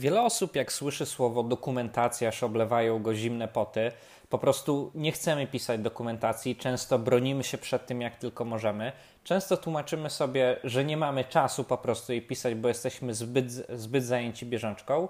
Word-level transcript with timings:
Wiele 0.00 0.22
osób, 0.22 0.56
jak 0.56 0.72
słyszy 0.72 1.06
słowo 1.06 1.42
dokumentacja, 1.42 2.28
aż 2.28 2.42
oblewają 2.42 3.02
go 3.02 3.14
zimne 3.14 3.48
poty. 3.48 3.92
Po 4.28 4.38
prostu 4.38 4.90
nie 4.94 5.12
chcemy 5.12 5.46
pisać 5.46 5.80
dokumentacji, 5.80 6.56
często 6.56 6.98
bronimy 6.98 7.44
się 7.44 7.58
przed 7.58 7.86
tym, 7.86 8.00
jak 8.00 8.16
tylko 8.16 8.44
możemy. 8.44 8.92
Często 9.24 9.56
tłumaczymy 9.56 10.10
sobie, 10.10 10.56
że 10.64 10.84
nie 10.84 10.96
mamy 10.96 11.24
czasu 11.24 11.64
po 11.64 11.78
prostu 11.78 12.12
jej 12.12 12.22
pisać, 12.22 12.54
bo 12.54 12.68
jesteśmy 12.68 13.14
zbyt, 13.14 13.52
zbyt 13.68 14.04
zajęci 14.04 14.46
bieżączką. 14.46 15.08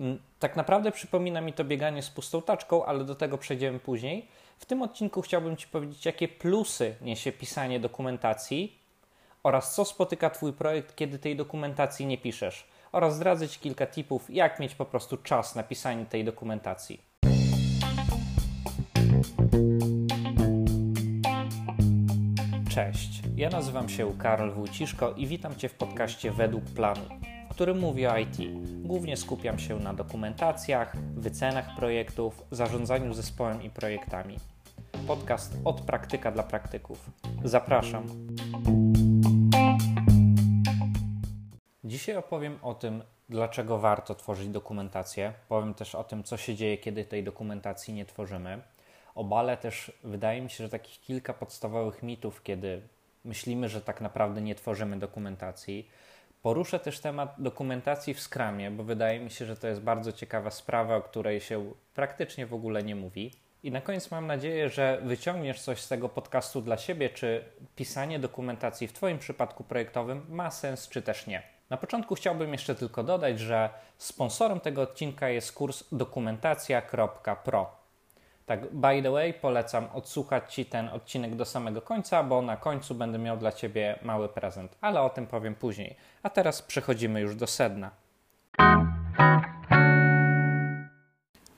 Mm, 0.00 0.18
tak 0.38 0.56
naprawdę 0.56 0.92
przypomina 0.92 1.40
mi 1.40 1.52
to 1.52 1.64
bieganie 1.64 2.02
z 2.02 2.10
pustą 2.10 2.42
taczką, 2.42 2.84
ale 2.84 3.04
do 3.04 3.14
tego 3.14 3.38
przejdziemy 3.38 3.78
później. 3.78 4.28
W 4.58 4.64
tym 4.64 4.82
odcinku 4.82 5.22
chciałbym 5.22 5.56
Ci 5.56 5.68
powiedzieć, 5.68 6.06
jakie 6.06 6.28
plusy 6.28 6.94
niesie 7.00 7.32
pisanie 7.32 7.80
dokumentacji 7.80 8.78
oraz 9.42 9.74
co 9.74 9.84
spotyka 9.84 10.30
Twój 10.30 10.52
projekt, 10.52 10.96
kiedy 10.96 11.18
tej 11.18 11.36
dokumentacji 11.36 12.06
nie 12.06 12.18
piszesz 12.18 12.71
oraz 12.92 13.16
zdradzę 13.16 13.48
Ci 13.48 13.60
kilka 13.60 13.86
tipów, 13.86 14.30
jak 14.30 14.60
mieć 14.60 14.74
po 14.74 14.84
prostu 14.84 15.16
czas 15.16 15.54
na 15.54 15.62
pisanie 15.62 16.06
tej 16.06 16.24
dokumentacji. 16.24 17.00
Cześć, 22.70 23.22
ja 23.36 23.50
nazywam 23.50 23.88
się 23.88 24.18
Karol 24.18 24.52
Wójciszko 24.52 25.12
i 25.12 25.26
witam 25.26 25.56
Cię 25.56 25.68
w 25.68 25.74
podcaście 25.74 26.30
Według 26.30 26.64
Planu, 26.64 27.04
w 27.50 27.54
którym 27.54 27.78
mówię 27.78 28.12
o 28.12 28.18
IT. 28.18 28.36
Głównie 28.82 29.16
skupiam 29.16 29.58
się 29.58 29.78
na 29.78 29.94
dokumentacjach, 29.94 30.96
wycenach 31.16 31.76
projektów, 31.76 32.42
zarządzaniu 32.50 33.14
zespołem 33.14 33.62
i 33.62 33.70
projektami. 33.70 34.36
Podcast 35.06 35.56
od 35.64 35.80
praktyka 35.80 36.32
dla 36.32 36.42
praktyków. 36.42 37.10
Zapraszam. 37.44 38.06
Dzisiaj 41.92 42.16
opowiem 42.16 42.58
o 42.62 42.74
tym, 42.74 43.02
dlaczego 43.28 43.78
warto 43.78 44.14
tworzyć 44.14 44.48
dokumentację. 44.48 45.32
Powiem 45.48 45.74
też 45.74 45.94
o 45.94 46.04
tym, 46.04 46.24
co 46.24 46.36
się 46.36 46.54
dzieje, 46.54 46.78
kiedy 46.78 47.04
tej 47.04 47.24
dokumentacji 47.24 47.94
nie 47.94 48.04
tworzymy. 48.04 48.62
Obalę 49.14 49.56
też, 49.56 49.92
wydaje 50.04 50.42
mi 50.42 50.50
się, 50.50 50.64
że 50.64 50.70
takich 50.70 51.00
kilka 51.00 51.34
podstawowych 51.34 52.02
mitów, 52.02 52.42
kiedy 52.42 52.82
myślimy, 53.24 53.68
że 53.68 53.80
tak 53.80 54.00
naprawdę 54.00 54.40
nie 54.40 54.54
tworzymy 54.54 54.98
dokumentacji. 54.98 55.88
Poruszę 56.42 56.78
też 56.78 57.00
temat 57.00 57.34
dokumentacji 57.38 58.14
w 58.14 58.20
Scrumie, 58.20 58.70
bo 58.70 58.84
wydaje 58.84 59.20
mi 59.20 59.30
się, 59.30 59.46
że 59.46 59.56
to 59.56 59.68
jest 59.68 59.80
bardzo 59.80 60.12
ciekawa 60.12 60.50
sprawa, 60.50 60.96
o 60.96 61.02
której 61.02 61.40
się 61.40 61.72
praktycznie 61.94 62.46
w 62.46 62.54
ogóle 62.54 62.82
nie 62.82 62.96
mówi. 62.96 63.30
I 63.62 63.70
na 63.70 63.80
koniec 63.80 64.10
mam 64.10 64.26
nadzieję, 64.26 64.68
że 64.68 65.00
wyciągniesz 65.04 65.60
coś 65.60 65.80
z 65.80 65.88
tego 65.88 66.08
podcastu 66.08 66.60
dla 66.60 66.76
siebie, 66.76 67.10
czy 67.10 67.44
pisanie 67.76 68.18
dokumentacji 68.18 68.88
w 68.88 68.92
Twoim 68.92 69.18
przypadku 69.18 69.64
projektowym 69.64 70.26
ma 70.28 70.50
sens, 70.50 70.88
czy 70.88 71.02
też 71.02 71.26
nie. 71.26 71.52
Na 71.72 71.78
początku 71.78 72.14
chciałbym 72.14 72.52
jeszcze 72.52 72.74
tylko 72.74 73.02
dodać, 73.02 73.38
że 73.40 73.70
sponsorem 73.98 74.60
tego 74.60 74.82
odcinka 74.82 75.28
jest 75.28 75.52
kurs 75.52 75.84
dokumentacja.pro. 75.92 77.70
Tak, 78.46 78.74
by 78.74 79.02
the 79.02 79.10
way, 79.10 79.34
polecam 79.34 79.88
odsłuchać 79.92 80.54
Ci 80.54 80.64
ten 80.64 80.88
odcinek 80.88 81.36
do 81.36 81.44
samego 81.44 81.82
końca, 81.82 82.22
bo 82.22 82.42
na 82.42 82.56
końcu 82.56 82.94
będę 82.94 83.18
miał 83.18 83.36
dla 83.36 83.52
Ciebie 83.52 83.98
mały 84.02 84.28
prezent, 84.28 84.76
ale 84.80 85.00
o 85.00 85.10
tym 85.10 85.26
powiem 85.26 85.54
później. 85.54 85.96
A 86.22 86.30
teraz 86.30 86.62
przechodzimy 86.62 87.20
już 87.20 87.36
do 87.36 87.46
sedna. 87.46 87.90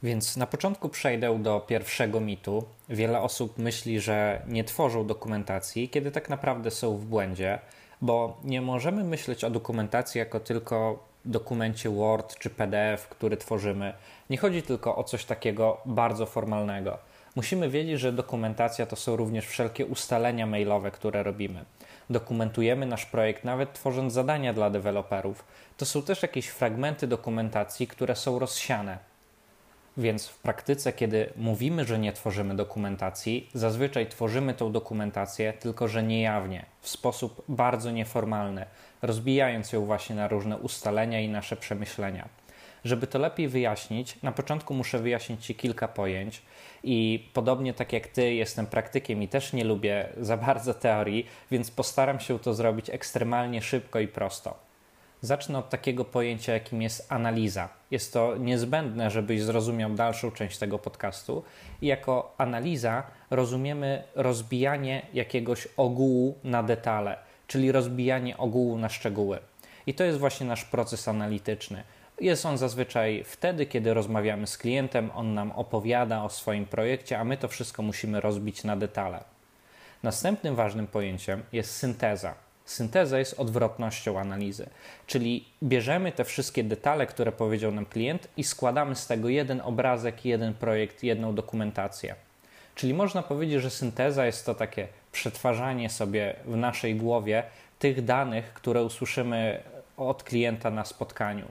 Więc 0.03 0.37
na 0.37 0.47
początku 0.47 0.89
przejdę 0.89 1.39
do 1.39 1.61
pierwszego 1.61 2.21
mitu. 2.21 2.65
Wiele 2.89 3.21
osób 3.21 3.59
myśli, 3.59 4.01
że 4.01 4.43
nie 4.47 4.65
tworzą 4.65 5.07
dokumentacji, 5.07 5.89
kiedy 5.89 6.11
tak 6.11 6.29
naprawdę 6.29 6.71
są 6.71 6.97
w 6.97 7.05
błędzie 7.05 7.59
bo 8.05 8.37
nie 8.45 8.61
możemy 8.61 9.05
myśleć 9.05 9.45
o 9.45 9.51
dokumentacji 9.51 10.19
jako 10.19 10.41
tylko 10.41 11.05
dokumencie 11.25 11.91
Word 11.91 12.39
czy 12.39 12.51
PDF, 12.51 13.09
który 13.09 13.37
tworzymy. 13.37 13.93
Nie 14.31 14.37
chodzi 14.37 14.63
tylko 14.63 14.97
o 14.97 15.05
coś 15.05 15.25
takiego 15.25 15.81
bardzo 15.87 16.27
formalnego. 16.27 16.99
Musimy 17.37 17.71
wiedzieć, 17.71 18.01
że 18.01 18.13
dokumentacja 18.13 18.87
to 18.87 18.97
są 18.97 19.17
również 19.17 19.47
wszelkie 19.47 19.87
ustalenia 19.87 20.47
mailowe, 20.47 20.91
które 20.91 21.23
robimy. 21.23 21.65
Dokumentujemy 22.11 22.87
nasz 22.87 23.07
projekt 23.07 23.45
nawet 23.45 23.73
tworząc 23.73 24.13
zadania 24.13 24.53
dla 24.53 24.71
deweloperów. 24.71 25.45
To 25.77 25.87
są 25.87 26.03
też 26.03 26.23
jakieś 26.23 26.47
fragmenty 26.47 27.07
dokumentacji, 27.07 27.87
które 27.87 28.17
są 28.17 28.39
rozsiane 28.39 29.14
więc 29.97 30.29
w 30.29 30.39
praktyce, 30.39 30.93
kiedy 30.93 31.33
mówimy, 31.37 31.85
że 31.85 31.99
nie 31.99 32.13
tworzymy 32.13 32.57
dokumentacji, 32.57 33.51
zazwyczaj 33.55 34.07
tworzymy 34.07 34.55
tą 34.55 34.73
dokumentację, 34.73 35.53
tylko 35.53 35.89
że 35.89 36.03
niejawnie, 36.03 36.67
w 36.81 36.89
sposób 36.89 37.45
bardzo 37.49 37.91
nieformalny, 37.91 38.67
rozbijając 39.03 39.73
ją 39.73 39.85
właśnie 39.85 40.17
na 40.17 40.29
różne 40.29 40.59
ustalenia 40.59 41.21
i 41.21 41.29
nasze 41.29 41.57
przemyślenia. 41.57 42.29
Żeby 42.85 43.07
to 43.07 43.19
lepiej 43.19 43.49
wyjaśnić, 43.49 44.23
na 44.23 44.33
początku 44.33 44.75
muszę 44.75 44.99
wyjaśnić 44.99 45.47
Ci 45.47 45.55
kilka 45.55 45.89
pojęć 45.89 46.43
i 46.83 47.29
podobnie 47.33 47.75
tak 47.75 47.93
jak 47.93 48.07
Ty, 48.09 48.35
jestem 48.35 48.67
praktykiem 48.67 49.23
i 49.23 49.29
też 49.29 49.53
nie 49.53 49.65
lubię 49.65 50.09
za 50.21 50.37
bardzo 50.37 50.75
teorii, 50.75 51.27
więc 51.51 51.71
postaram 51.71 52.21
się 52.21 52.39
to 52.39 52.55
zrobić 52.55 52.91
ekstremalnie 52.91 53.63
szybko 53.63 54.01
i 54.01 54.09
prosto. 54.09 54.64
Zacznę 55.25 55.59
od 55.59 55.71
takiego 55.71 56.05
pojęcia, 56.05 56.53
jakim 56.53 56.83
jest 56.83 57.13
analiza. 57.13 57.69
Jest 57.91 58.13
to 58.13 58.37
niezbędne, 58.37 59.11
żebyś 59.11 59.43
zrozumiał 59.43 59.91
dalszą 59.91 60.31
część 60.31 60.59
tego 60.59 60.79
podcastu. 60.79 61.45
I 61.83 61.87
jako 61.87 62.35
analiza 62.39 63.03
rozumiemy 63.31 64.03
rozbijanie 64.15 65.07
jakiegoś 65.15 65.69
ogółu 65.77 66.39
na 66.45 66.63
detale, 66.63 67.17
czyli 67.47 67.73
rozbijanie 67.73 68.37
ogółu 68.37 68.79
na 68.79 68.89
szczegóły. 68.89 69.39
I 69.87 69.95
to 69.95 70.05
jest 70.05 70.19
właśnie 70.19 70.47
nasz 70.47 70.65
proces 70.65 71.09
analityczny. 71.09 71.83
Jest 72.21 72.47
on 72.47 72.59
zazwyczaj 72.59 73.25
wtedy, 73.27 73.67
kiedy 73.67 73.95
rozmawiamy 73.95 74.47
z 74.47 74.59
klientem, 74.59 75.11
on 75.15 75.35
nam 75.35 75.53
opowiada 75.53 76.25
o 76.25 76.29
swoim 76.29 76.67
projekcie, 76.67 77.19
a 77.19 77.25
my 77.25 77.37
to 77.37 77.49
wszystko 77.49 77.83
musimy 77.83 78.21
rozbić 78.21 78.65
na 78.65 78.77
detale. 78.77 79.25
Następnym 80.03 80.55
ważnym 80.55 80.87
pojęciem 80.87 81.43
jest 81.53 81.77
synteza. 81.77 82.44
Synteza 82.65 83.19
jest 83.19 83.41
odwrotnością 83.41 84.21
analizy, 84.21 84.67
czyli 85.07 85.45
bierzemy 85.63 86.13
te 86.13 86.25
wszystkie 86.25 86.65
detale, 86.65 87.07
które 87.07 87.33
powiedział 87.33 87.73
nam 87.73 87.87
klient 87.87 88.29
i 88.37 88.45
składamy 88.45 88.97
z 88.97 89.07
tego 89.07 89.29
jeden 89.29 89.61
obrazek, 89.61 90.25
jeden 90.25 90.55
projekt, 90.55 91.03
jedną 91.03 91.35
dokumentację. 91.35 92.15
Czyli 92.75 92.95
można 92.95 93.23
powiedzieć, 93.23 93.63
że 93.63 93.71
synteza 93.71 94.27
jest 94.27 94.47
to 94.47 94.55
takie 94.55 94.89
przetwarzanie 95.13 95.91
sobie 95.91 96.35
w 96.45 96.57
naszej 96.57 96.95
głowie 96.95 97.43
tych 97.79 98.05
danych, 98.05 98.53
które 98.53 98.85
usłyszymy 98.85 99.63
od 99.97 100.23
klienta 100.23 100.71
na 100.71 100.85
spotkaniu. 100.85 101.47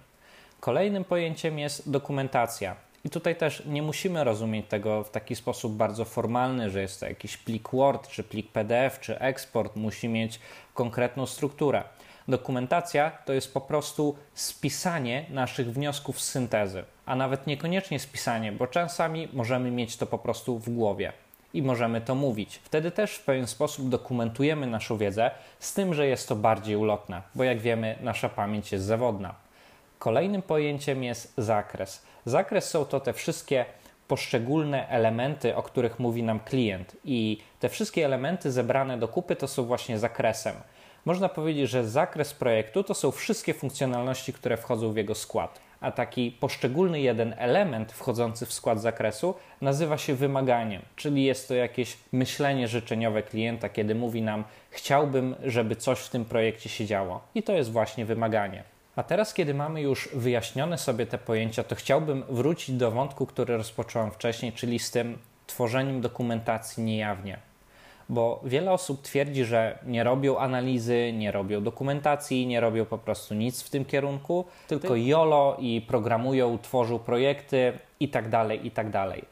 Kolejnym 0.60 1.04
pojęciem 1.04 1.60
jest 1.60 1.92
dokumentacja. 1.92 2.76
I 3.06 3.10
tutaj 3.10 3.36
też 3.36 3.64
nie 3.66 3.82
musimy 3.82 4.24
rozumieć 4.24 4.66
tego 4.68 5.04
w 5.04 5.10
taki 5.10 5.36
sposób 5.36 5.74
bardzo 5.74 6.06
formalny, 6.06 6.70
że 6.70 6.82
jest 6.82 7.00
to 7.00 7.06
jakiś 7.06 7.38
plik 7.38 7.70
Word, 7.74 8.08
czy 8.08 8.24
plik 8.24 8.52
PDF, 8.52 9.00
czy 9.00 9.20
eksport, 9.20 9.76
musi 9.76 10.10
mieć 10.10 10.40
konkretną 10.74 11.26
strukturę. 11.26 11.84
Dokumentacja 12.28 13.12
to 13.26 13.34
jest 13.34 13.54
po 13.54 13.62
prostu 13.62 14.16
spisanie 14.34 15.26
naszych 15.30 15.74
wniosków 15.74 16.22
z 16.22 16.30
syntezy, 16.30 16.84
a 17.06 17.16
nawet 17.16 17.48
niekoniecznie 17.48 18.00
spisanie, 18.00 18.52
bo 18.52 18.68
czasami 18.68 19.28
możemy 19.34 19.72
mieć 19.72 19.98
to 19.98 20.06
po 20.06 20.18
prostu 20.18 20.60
w 20.60 20.70
głowie 20.70 21.14
i 21.54 21.62
możemy 21.62 22.02
to 22.02 22.16
mówić. 22.16 22.60
Wtedy 22.64 22.92
też 22.92 23.16
w 23.16 23.24
pewien 23.26 23.48
sposób 23.48 23.90
dokumentujemy 23.90 24.68
naszą 24.68 24.98
wiedzę, 24.98 25.32
z 25.60 25.74
tym, 25.74 25.94
że 25.94 26.08
jest 26.08 26.28
to 26.28 26.36
bardziej 26.36 26.76
ulotne, 26.76 27.22
bo 27.36 27.44
jak 27.44 27.60
wiemy, 27.60 27.98
nasza 28.02 28.30
pamięć 28.30 28.72
jest 28.72 28.86
zawodna. 28.86 29.36
Kolejnym 30.00 30.42
pojęciem 30.42 31.04
jest 31.04 31.34
zakres. 31.38 32.06
Zakres 32.26 32.70
są 32.70 32.86
to 32.86 33.00
te 33.00 33.14
wszystkie 33.14 33.66
poszczególne 34.08 34.90
elementy, 34.90 35.56
o 35.56 35.64
których 35.64 36.00
mówi 36.00 36.24
nam 36.24 36.40
klient, 36.40 36.98
i 37.06 37.42
te 37.60 37.70
wszystkie 37.70 38.06
elementy 38.06 38.52
zebrane 38.52 38.98
do 38.98 39.08
kupy 39.08 39.36
to 39.36 39.48
są 39.48 39.64
właśnie 39.64 40.00
zakresem. 40.00 40.56
Można 41.06 41.30
powiedzieć, 41.30 41.70
że 41.70 41.88
zakres 41.88 42.34
projektu 42.34 42.84
to 42.84 42.94
są 42.94 43.12
wszystkie 43.12 43.54
funkcjonalności, 43.54 44.34
które 44.34 44.58
wchodzą 44.58 44.94
w 44.94 44.98
jego 44.98 45.16
skład, 45.16 45.60
a 45.82 45.92
taki 45.92 46.32
poszczególny 46.32 47.02
jeden 47.02 47.36
element 47.38 47.92
wchodzący 47.92 48.46
w 48.46 48.54
skład 48.54 48.82
zakresu 48.82 49.36
nazywa 49.62 49.98
się 49.98 50.16
wymaganiem, 50.16 50.82
czyli 50.96 51.24
jest 51.24 51.48
to 51.48 51.54
jakieś 51.54 51.98
myślenie 52.12 52.68
życzeniowe 52.68 53.24
klienta, 53.24 53.70
kiedy 53.70 53.96
mówi 53.96 54.22
nam: 54.22 54.44
Chciałbym, 54.70 55.36
żeby 55.44 55.76
coś 55.76 56.00
w 56.00 56.10
tym 56.10 56.26
projekcie 56.26 56.70
się 56.70 56.86
działo, 56.86 57.22
i 57.36 57.44
to 57.44 57.54
jest 57.54 57.72
właśnie 57.72 58.06
wymaganie. 58.06 58.73
A 58.96 59.04
teraz, 59.04 59.34
kiedy 59.34 59.54
mamy 59.54 59.82
już 59.82 60.10
wyjaśnione 60.14 60.78
sobie 60.78 61.06
te 61.06 61.18
pojęcia, 61.18 61.64
to 61.64 61.76
chciałbym 61.76 62.24
wrócić 62.30 62.76
do 62.76 62.92
wątku, 62.92 63.26
który 63.26 63.58
rozpocząłem 63.58 64.12
wcześniej, 64.12 64.54
czyli 64.54 64.80
z 64.80 64.92
tym 64.92 65.18
tworzeniem 65.48 66.02
dokumentacji 66.02 66.84
niejawnie. 66.84 67.38
Bo 68.10 68.42
wiele 68.44 68.72
osób 68.72 69.02
twierdzi, 69.02 69.46
że 69.46 69.80
nie 69.86 70.04
robią 70.04 70.38
analizy, 70.38 71.14
nie 71.14 71.32
robią 71.32 71.64
dokumentacji, 71.64 72.48
nie 72.48 72.60
robią 72.60 72.86
po 72.86 72.98
prostu 72.98 73.34
nic 73.34 73.64
w 73.64 73.70
tym 73.70 73.86
kierunku, 73.86 74.46
tylko 74.68 74.96
YOLO 74.96 75.58
i 75.60 75.82
programują, 75.82 76.58
tworzą 76.58 77.00
projekty 77.00 77.80
itd., 78.00 78.30
tak 78.30 78.64
itd. 78.64 78.92
Tak 78.92 79.26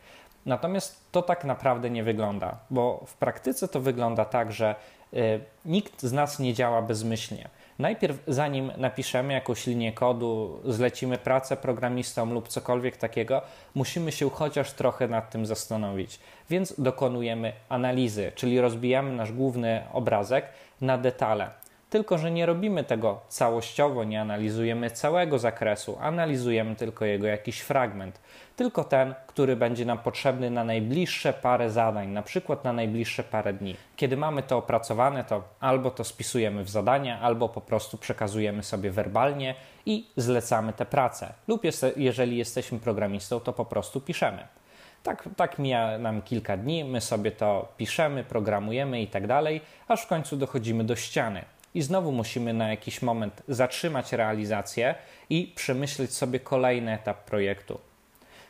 Natomiast 0.45 1.11
to 1.11 1.21
tak 1.21 1.45
naprawdę 1.45 1.89
nie 1.89 2.03
wygląda, 2.03 2.57
bo 2.69 3.03
w 3.07 3.13
praktyce 3.13 3.67
to 3.67 3.79
wygląda 3.79 4.25
tak, 4.25 4.51
że 4.51 4.75
y, 5.13 5.39
nikt 5.65 6.01
z 6.01 6.13
nas 6.13 6.39
nie 6.39 6.53
działa 6.53 6.81
bezmyślnie. 6.81 7.49
Najpierw, 7.81 8.17
zanim 8.27 8.71
napiszemy 8.77 9.33
jakąś 9.33 9.67
linię 9.67 9.93
kodu, 9.93 10.59
zlecimy 10.65 11.17
pracę 11.17 11.57
programistom 11.57 12.33
lub 12.33 12.47
cokolwiek 12.47 12.97
takiego, 12.97 13.41
musimy 13.75 14.11
się 14.11 14.29
chociaż 14.29 14.73
trochę 14.73 15.07
nad 15.07 15.31
tym 15.31 15.45
zastanowić. 15.45 16.19
Więc 16.49 16.75
dokonujemy 16.77 17.53
analizy, 17.69 18.31
czyli 18.35 18.61
rozbijamy 18.61 19.11
nasz 19.11 19.31
główny 19.31 19.83
obrazek 19.93 20.45
na 20.81 20.97
detale. 20.97 21.49
Tylko, 21.91 22.17
że 22.17 22.31
nie 22.31 22.45
robimy 22.45 22.83
tego 22.83 23.19
całościowo, 23.27 24.03
nie 24.03 24.21
analizujemy 24.21 24.91
całego 24.91 25.39
zakresu, 25.39 25.97
analizujemy 26.01 26.75
tylko 26.75 27.05
jego 27.05 27.27
jakiś 27.27 27.59
fragment. 27.59 28.19
Tylko 28.55 28.83
ten, 28.83 29.15
który 29.27 29.55
będzie 29.55 29.85
nam 29.85 29.97
potrzebny 29.97 30.49
na 30.49 30.63
najbliższe 30.63 31.33
parę 31.33 31.69
zadań, 31.69 32.09
na 32.09 32.21
przykład 32.21 32.63
na 32.63 32.73
najbliższe 32.73 33.23
parę 33.23 33.53
dni. 33.53 33.75
Kiedy 33.95 34.17
mamy 34.17 34.43
to 34.43 34.57
opracowane, 34.57 35.23
to 35.23 35.43
albo 35.59 35.91
to 35.91 36.03
spisujemy 36.03 36.63
w 36.63 36.69
zadania, 36.69 37.19
albo 37.19 37.49
po 37.49 37.61
prostu 37.61 37.97
przekazujemy 37.97 38.63
sobie 38.63 38.91
werbalnie 38.91 39.55
i 39.85 40.07
zlecamy 40.17 40.73
tę 40.73 40.85
pracę. 40.85 41.33
Lub 41.47 41.61
jeżeli 41.95 42.37
jesteśmy 42.37 42.79
programistą, 42.79 43.39
to 43.39 43.53
po 43.53 43.65
prostu 43.65 44.01
piszemy. 44.01 44.47
Tak, 45.03 45.29
tak 45.35 45.59
mija 45.59 45.97
nam 45.97 46.21
kilka 46.21 46.57
dni, 46.57 46.83
my 46.83 47.01
sobie 47.01 47.31
to 47.31 47.73
piszemy, 47.77 48.23
programujemy 48.23 49.01
i 49.01 49.07
tak 49.07 49.27
dalej, 49.27 49.61
aż 49.87 50.03
w 50.03 50.07
końcu 50.07 50.37
dochodzimy 50.37 50.83
do 50.83 50.95
ściany 50.95 51.45
i 51.75 51.81
znowu 51.81 52.11
musimy 52.11 52.53
na 52.53 52.69
jakiś 52.69 53.01
moment 53.01 53.43
zatrzymać 53.47 54.13
realizację 54.13 54.95
i 55.29 55.53
przemyśleć 55.55 56.13
sobie 56.13 56.39
kolejny 56.39 56.93
etap 56.93 57.23
projektu. 57.23 57.79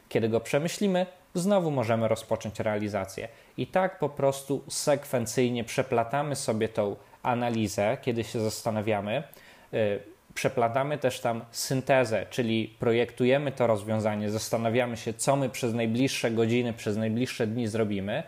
Kiedy 0.09 0.29
go 0.29 0.39
przemyślimy, 0.39 1.05
znowu 1.33 1.71
możemy 1.71 2.07
rozpocząć 2.07 2.59
realizację. 2.59 3.27
I 3.57 3.67
tak 3.67 3.99
po 3.99 4.09
prostu 4.09 4.63
sekwencyjnie 4.69 5.63
przeplatamy 5.63 6.35
sobie 6.35 6.69
tą 6.69 6.95
analizę, 7.23 7.97
kiedy 8.01 8.23
się 8.23 8.39
zastanawiamy. 8.39 9.23
Yy, 9.71 9.99
przeplatamy 10.33 10.97
też 10.97 11.19
tam 11.19 11.45
syntezę, 11.51 12.25
czyli 12.29 12.75
projektujemy 12.79 13.51
to 13.51 13.67
rozwiązanie, 13.67 14.29
zastanawiamy 14.29 14.97
się, 14.97 15.13
co 15.13 15.35
my 15.35 15.49
przez 15.49 15.73
najbliższe 15.73 16.31
godziny, 16.31 16.73
przez 16.73 16.97
najbliższe 16.97 17.47
dni 17.47 17.67
zrobimy 17.67 18.23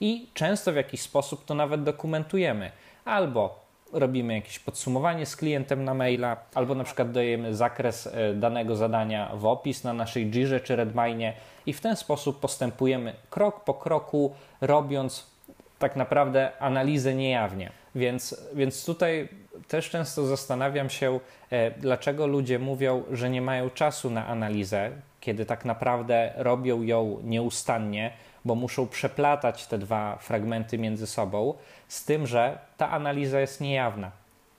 i 0.00 0.26
często 0.34 0.72
w 0.72 0.76
jakiś 0.76 1.00
sposób 1.00 1.44
to 1.44 1.54
nawet 1.54 1.82
dokumentujemy. 1.82 2.70
Albo 3.04 3.65
robimy 3.92 4.34
jakieś 4.34 4.58
podsumowanie 4.58 5.26
z 5.26 5.36
klientem 5.36 5.84
na 5.84 5.94
maila, 5.94 6.36
albo 6.54 6.74
na 6.74 6.84
przykład 6.84 7.12
dajemy 7.12 7.54
zakres 7.54 8.06
e, 8.06 8.34
danego 8.34 8.76
zadania 8.76 9.30
w 9.36 9.46
opis 9.46 9.84
na 9.84 9.92
naszej 9.92 10.30
Jirze 10.30 10.60
czy 10.60 10.76
Redmine 10.76 11.32
i 11.66 11.72
w 11.72 11.80
ten 11.80 11.96
sposób 11.96 12.40
postępujemy 12.40 13.14
krok 13.30 13.64
po 13.64 13.74
kroku, 13.74 14.34
robiąc 14.60 15.26
tak 15.78 15.96
naprawdę 15.96 16.50
analizę 16.58 17.14
niejawnie. 17.14 17.70
Więc, 17.94 18.46
więc 18.54 18.84
tutaj 18.84 19.28
też 19.68 19.90
często 19.90 20.26
zastanawiam 20.26 20.90
się, 20.90 21.20
e, 21.50 21.70
dlaczego 21.70 22.26
ludzie 22.26 22.58
mówią, 22.58 23.02
że 23.12 23.30
nie 23.30 23.42
mają 23.42 23.70
czasu 23.70 24.10
na 24.10 24.26
analizę, 24.26 24.90
kiedy 25.20 25.46
tak 25.46 25.64
naprawdę 25.64 26.32
robią 26.36 26.82
ją 26.82 27.18
nieustannie, 27.24 28.12
bo 28.46 28.54
muszą 28.54 28.86
przeplatać 28.88 29.66
te 29.66 29.78
dwa 29.78 30.16
fragmenty 30.20 30.78
między 30.78 31.06
sobą, 31.06 31.54
z 31.88 32.04
tym, 32.04 32.26
że 32.26 32.58
ta 32.76 32.90
analiza 32.90 33.40
jest 33.40 33.60
niejawna 33.60 34.10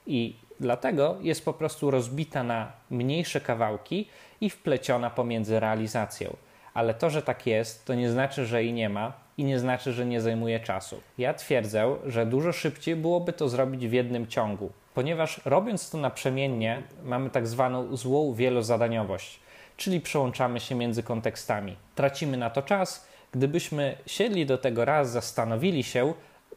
i 0.06 0.36
dlatego 0.60 1.16
jest 1.20 1.44
po 1.44 1.52
prostu 1.52 1.90
rozbita 1.90 2.42
na 2.42 2.72
mniejsze 2.90 3.40
kawałki 3.40 4.08
i 4.40 4.50
wpleciona 4.50 5.10
pomiędzy 5.10 5.60
realizacją. 5.60 6.36
Ale 6.74 6.94
to, 6.94 7.10
że 7.10 7.22
tak 7.22 7.46
jest, 7.46 7.86
to 7.86 7.94
nie 7.94 8.10
znaczy, 8.10 8.46
że 8.46 8.64
jej 8.64 8.72
nie 8.72 8.88
ma 8.88 9.12
i 9.38 9.44
nie 9.44 9.58
znaczy, 9.58 9.92
że 9.92 10.06
nie 10.06 10.20
zajmuje 10.20 10.60
czasu. 10.60 11.00
Ja 11.18 11.34
twierdzę, 11.34 11.96
że 12.06 12.26
dużo 12.26 12.52
szybciej 12.52 12.96
byłoby 12.96 13.32
to 13.32 13.48
zrobić 13.48 13.88
w 13.88 13.92
jednym 13.92 14.26
ciągu, 14.26 14.70
ponieważ 14.94 15.40
robiąc 15.44 15.90
to 15.90 15.98
naprzemiennie, 15.98 16.82
mamy 17.04 17.30
tak 17.30 17.46
zwaną 17.46 17.96
złą 17.96 18.34
wielozadaniowość, 18.34 19.40
czyli 19.76 20.00
przełączamy 20.00 20.60
się 20.60 20.74
między 20.74 21.02
kontekstami. 21.02 21.76
Tracimy 21.94 22.36
na 22.36 22.50
to 22.50 22.62
czas. 22.62 23.07
Gdybyśmy 23.32 23.96
siedli 24.06 24.46
do 24.46 24.58
tego 24.58 24.84
raz, 24.84 25.10
zastanowili 25.10 25.82
się, 25.82 26.14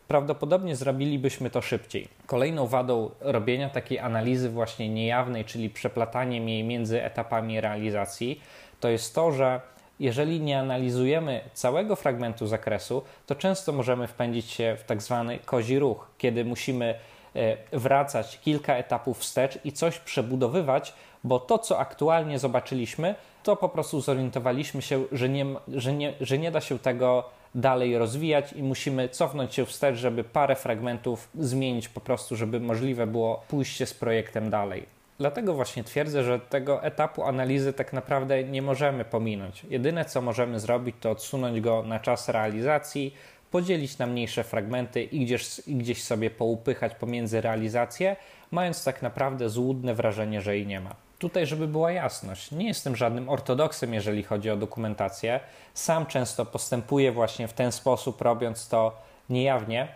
prawdopodobnie 0.07 0.75
zrobilibyśmy 0.75 1.49
to 1.49 1.61
szybciej. 1.61 2.07
Kolejną 2.25 2.67
wadą 2.67 3.09
robienia 3.19 3.69
takiej 3.69 3.99
analizy 3.99 4.49
właśnie 4.49 4.89
niejawnej, 4.89 5.45
czyli 5.45 5.69
przeplataniem 5.69 6.49
jej 6.49 6.63
między 6.63 7.03
etapami 7.03 7.61
realizacji, 7.61 8.41
to 8.79 8.89
jest 8.89 9.15
to, 9.15 9.31
że 9.31 9.61
jeżeli 9.99 10.39
nie 10.39 10.59
analizujemy 10.59 11.41
całego 11.53 11.95
fragmentu 11.95 12.47
zakresu, 12.47 13.03
to 13.25 13.35
często 13.35 13.71
możemy 13.71 14.07
wpędzić 14.07 14.51
się 14.51 14.75
w 14.79 14.83
tak 14.83 15.01
zwany 15.01 15.39
kozi 15.39 15.79
ruch, 15.79 16.07
kiedy 16.17 16.45
musimy 16.45 16.95
e, 17.35 17.57
wracać 17.71 18.39
kilka 18.39 18.75
etapów 18.75 19.19
wstecz 19.19 19.59
i 19.63 19.71
coś 19.71 19.99
przebudowywać, 19.99 20.93
bo 21.23 21.39
to, 21.39 21.57
co 21.57 21.79
aktualnie 21.79 22.39
zobaczyliśmy, 22.39 23.15
to 23.43 23.55
po 23.55 23.69
prostu 23.69 24.01
zorientowaliśmy 24.01 24.81
się, 24.81 25.03
że 25.11 25.29
nie, 25.29 25.45
że 25.67 25.93
nie, 25.93 26.13
że 26.21 26.37
nie 26.37 26.51
da 26.51 26.61
się 26.61 26.79
tego 26.79 27.29
dalej 27.55 27.97
rozwijać 27.97 28.53
i 28.53 28.63
musimy 28.63 29.09
cofnąć 29.09 29.53
się 29.53 29.65
wstecz, 29.65 29.95
żeby 29.95 30.23
parę 30.23 30.55
fragmentów 30.55 31.29
zmienić 31.39 31.89
po 31.89 32.01
prostu, 32.01 32.35
żeby 32.35 32.59
możliwe 32.59 33.07
było 33.07 33.43
pójście 33.47 33.85
z 33.85 33.93
projektem 33.93 34.49
dalej. 34.49 34.85
Dlatego 35.17 35.53
właśnie 35.53 35.83
twierdzę, 35.83 36.23
że 36.23 36.39
tego 36.39 36.83
etapu 36.83 37.23
analizy 37.23 37.73
tak 37.73 37.93
naprawdę 37.93 38.43
nie 38.43 38.61
możemy 38.61 39.05
pominąć. 39.05 39.63
Jedyne 39.69 40.05
co 40.05 40.21
możemy 40.21 40.59
zrobić, 40.59 40.95
to 40.99 41.11
odsunąć 41.11 41.61
go 41.61 41.83
na 41.83 41.99
czas 41.99 42.29
realizacji, 42.29 43.15
podzielić 43.51 43.97
na 43.97 44.07
mniejsze 44.07 44.43
fragmenty 44.43 45.03
i 45.03 45.25
gdzieś, 45.25 45.59
i 45.67 45.75
gdzieś 45.75 46.03
sobie 46.03 46.29
poupychać 46.29 46.95
pomiędzy 46.95 47.41
realizacje, 47.41 48.15
mając 48.51 48.83
tak 48.83 49.01
naprawdę 49.01 49.49
złudne 49.49 49.95
wrażenie, 49.95 50.41
że 50.41 50.57
jej 50.57 50.67
nie 50.67 50.79
ma. 50.79 50.95
Tutaj, 51.21 51.45
żeby 51.45 51.67
była 51.67 51.91
jasność, 51.91 52.51
nie 52.51 52.67
jestem 52.67 52.95
żadnym 52.95 53.29
ortodoksem, 53.29 53.93
jeżeli 53.93 54.23
chodzi 54.23 54.49
o 54.49 54.57
dokumentację. 54.57 55.39
Sam 55.73 56.05
często 56.05 56.45
postępuję 56.45 57.11
właśnie 57.11 57.47
w 57.47 57.53
ten 57.53 57.71
sposób, 57.71 58.21
robiąc 58.21 58.67
to 58.67 58.97
niejawnie, 59.29 59.87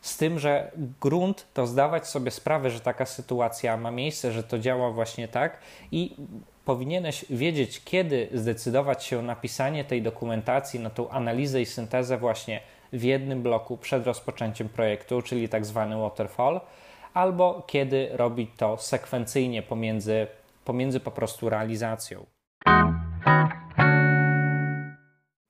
z 0.00 0.16
tym, 0.16 0.38
że 0.38 0.70
grunt 1.00 1.46
to 1.54 1.66
zdawać 1.66 2.06
sobie 2.06 2.30
sprawę, 2.30 2.70
że 2.70 2.80
taka 2.80 3.06
sytuacja 3.06 3.76
ma 3.76 3.90
miejsce, 3.90 4.32
że 4.32 4.42
to 4.42 4.58
działa 4.58 4.90
właśnie 4.90 5.28
tak 5.28 5.58
i 5.92 6.16
powinieneś 6.64 7.24
wiedzieć, 7.30 7.84
kiedy 7.84 8.28
zdecydować 8.34 9.04
się 9.04 9.22
na 9.22 9.36
pisanie 9.36 9.84
tej 9.84 10.02
dokumentacji, 10.02 10.80
na 10.80 10.90
tą 10.90 11.10
analizę 11.10 11.60
i 11.60 11.66
syntezę 11.66 12.18
właśnie 12.18 12.60
w 12.92 13.02
jednym 13.02 13.42
bloku 13.42 13.76
przed 13.76 14.06
rozpoczęciem 14.06 14.68
projektu, 14.68 15.22
czyli 15.22 15.48
tak 15.48 15.66
zwany 15.66 15.96
waterfall, 15.96 16.60
albo 17.14 17.62
kiedy 17.66 18.08
robić 18.12 18.50
to 18.56 18.76
sekwencyjnie 18.76 19.62
pomiędzy 19.62 20.26
pomiędzy 20.68 21.00
po 21.00 21.10
prostu 21.10 21.48
realizacją. 21.48 22.26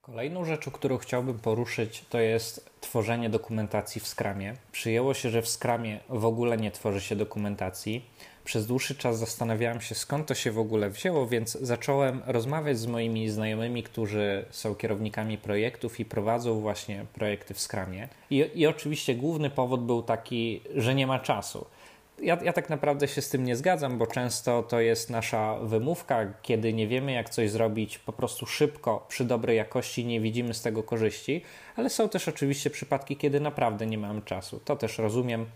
Kolejną 0.00 0.44
rzeczą, 0.44 0.70
którą 0.70 0.98
chciałbym 0.98 1.38
poruszyć, 1.38 2.04
to 2.10 2.18
jest 2.20 2.70
tworzenie 2.80 3.30
dokumentacji 3.30 4.00
w 4.00 4.08
Scrumie. 4.08 4.54
Przyjęło 4.72 5.14
się, 5.14 5.30
że 5.30 5.42
w 5.42 5.48
Scrumie 5.48 6.00
w 6.08 6.24
ogóle 6.24 6.56
nie 6.56 6.70
tworzy 6.70 7.00
się 7.00 7.16
dokumentacji. 7.16 8.04
Przez 8.44 8.66
dłuższy 8.66 8.94
czas 8.94 9.18
zastanawiałem 9.18 9.80
się, 9.80 9.94
skąd 9.94 10.26
to 10.26 10.34
się 10.34 10.52
w 10.52 10.58
ogóle 10.58 10.90
wzięło, 10.90 11.26
więc 11.26 11.52
zacząłem 11.52 12.22
rozmawiać 12.26 12.78
z 12.78 12.86
moimi 12.86 13.28
znajomymi, 13.28 13.82
którzy 13.82 14.44
są 14.50 14.74
kierownikami 14.74 15.38
projektów 15.38 16.00
i 16.00 16.04
prowadzą 16.04 16.60
właśnie 16.60 17.06
projekty 17.12 17.54
w 17.54 17.60
Scrumie. 17.60 18.08
I, 18.30 18.50
i 18.54 18.66
oczywiście 18.66 19.14
główny 19.14 19.50
powód 19.50 19.84
był 19.84 20.02
taki, 20.02 20.60
że 20.74 20.94
nie 20.94 21.06
ma 21.06 21.18
czasu 21.18 21.66
ja, 22.22 22.38
ja 22.42 22.52
tak 22.52 22.70
naprawdę 22.70 23.08
się 23.08 23.22
z 23.22 23.28
tym 23.28 23.44
nie 23.44 23.56
zgadzam, 23.56 23.98
bo 23.98 24.06
często 24.06 24.62
to 24.62 24.80
jest 24.80 25.10
nasza 25.10 25.58
wymówka, 25.62 26.26
kiedy 26.42 26.72
nie 26.72 26.88
wiemy, 26.88 27.12
jak 27.12 27.30
coś 27.30 27.50
zrobić 27.50 27.98
po 27.98 28.12
prostu 28.12 28.46
szybko, 28.46 29.06
przy 29.08 29.24
dobrej 29.24 29.56
jakości, 29.56 30.04
nie 30.04 30.20
widzimy 30.20 30.54
z 30.54 30.62
tego 30.62 30.82
korzyści, 30.82 31.42
ale 31.76 31.90
są 31.90 32.08
też 32.08 32.28
oczywiście 32.28 32.70
przypadki, 32.70 33.16
kiedy 33.16 33.40
naprawdę 33.40 33.86
nie 33.86 33.98
mamy 33.98 34.22
czasu. 34.22 34.60
To 34.64 34.76
też 34.76 34.98
rozumiem, 34.98 35.46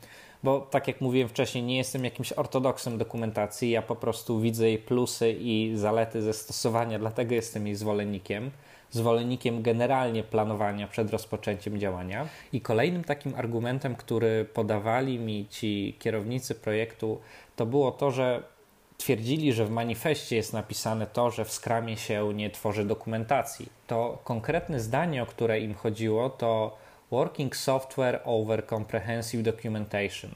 bo 0.42 0.60
tak 0.60 0.88
jak 0.88 1.00
mówiłem 1.00 1.28
wcześniej, 1.28 1.64
nie 1.64 1.76
jestem 1.76 2.04
jakimś 2.04 2.32
ortodoksem 2.32 2.98
dokumentacji, 2.98 3.70
ja 3.70 3.82
po 3.82 3.96
prostu 3.96 4.40
widzę 4.40 4.68
jej 4.68 4.78
plusy 4.78 5.36
i 5.40 5.72
zalety 5.76 6.22
ze 6.22 6.32
stosowania, 6.32 6.98
dlatego 6.98 7.34
jestem 7.34 7.66
jej 7.66 7.76
zwolennikiem 7.76 8.50
zwolennikiem 8.92 9.62
generalnie 9.62 10.22
planowania 10.22 10.88
przed 10.88 11.10
rozpoczęciem 11.10 11.78
działania. 11.78 12.28
I 12.52 12.60
kolejnym 12.60 13.04
takim 13.04 13.34
argumentem, 13.34 13.96
który 13.96 14.44
podawali 14.44 15.18
mi 15.18 15.46
ci 15.50 15.96
kierownicy 15.98 16.54
projektu, 16.54 17.20
to 17.56 17.66
było 17.66 17.92
to, 17.92 18.10
że 18.10 18.42
twierdzili, 18.98 19.52
że 19.52 19.64
w 19.64 19.70
manifestie 19.70 20.36
jest 20.36 20.52
napisane 20.52 21.06
to, 21.06 21.30
że 21.30 21.44
w 21.44 21.52
skramie 21.52 21.96
się 21.96 22.34
nie 22.34 22.50
tworzy 22.50 22.84
dokumentacji. 22.84 23.68
To 23.86 24.18
konkretne 24.24 24.80
zdanie, 24.80 25.22
o 25.22 25.26
które 25.26 25.60
im 25.60 25.74
chodziło, 25.74 26.30
to 26.30 26.76
Working 27.10 27.56
Software 27.56 28.20
over 28.24 28.66
Comprehensive 28.66 29.42
Documentation. 29.42 30.30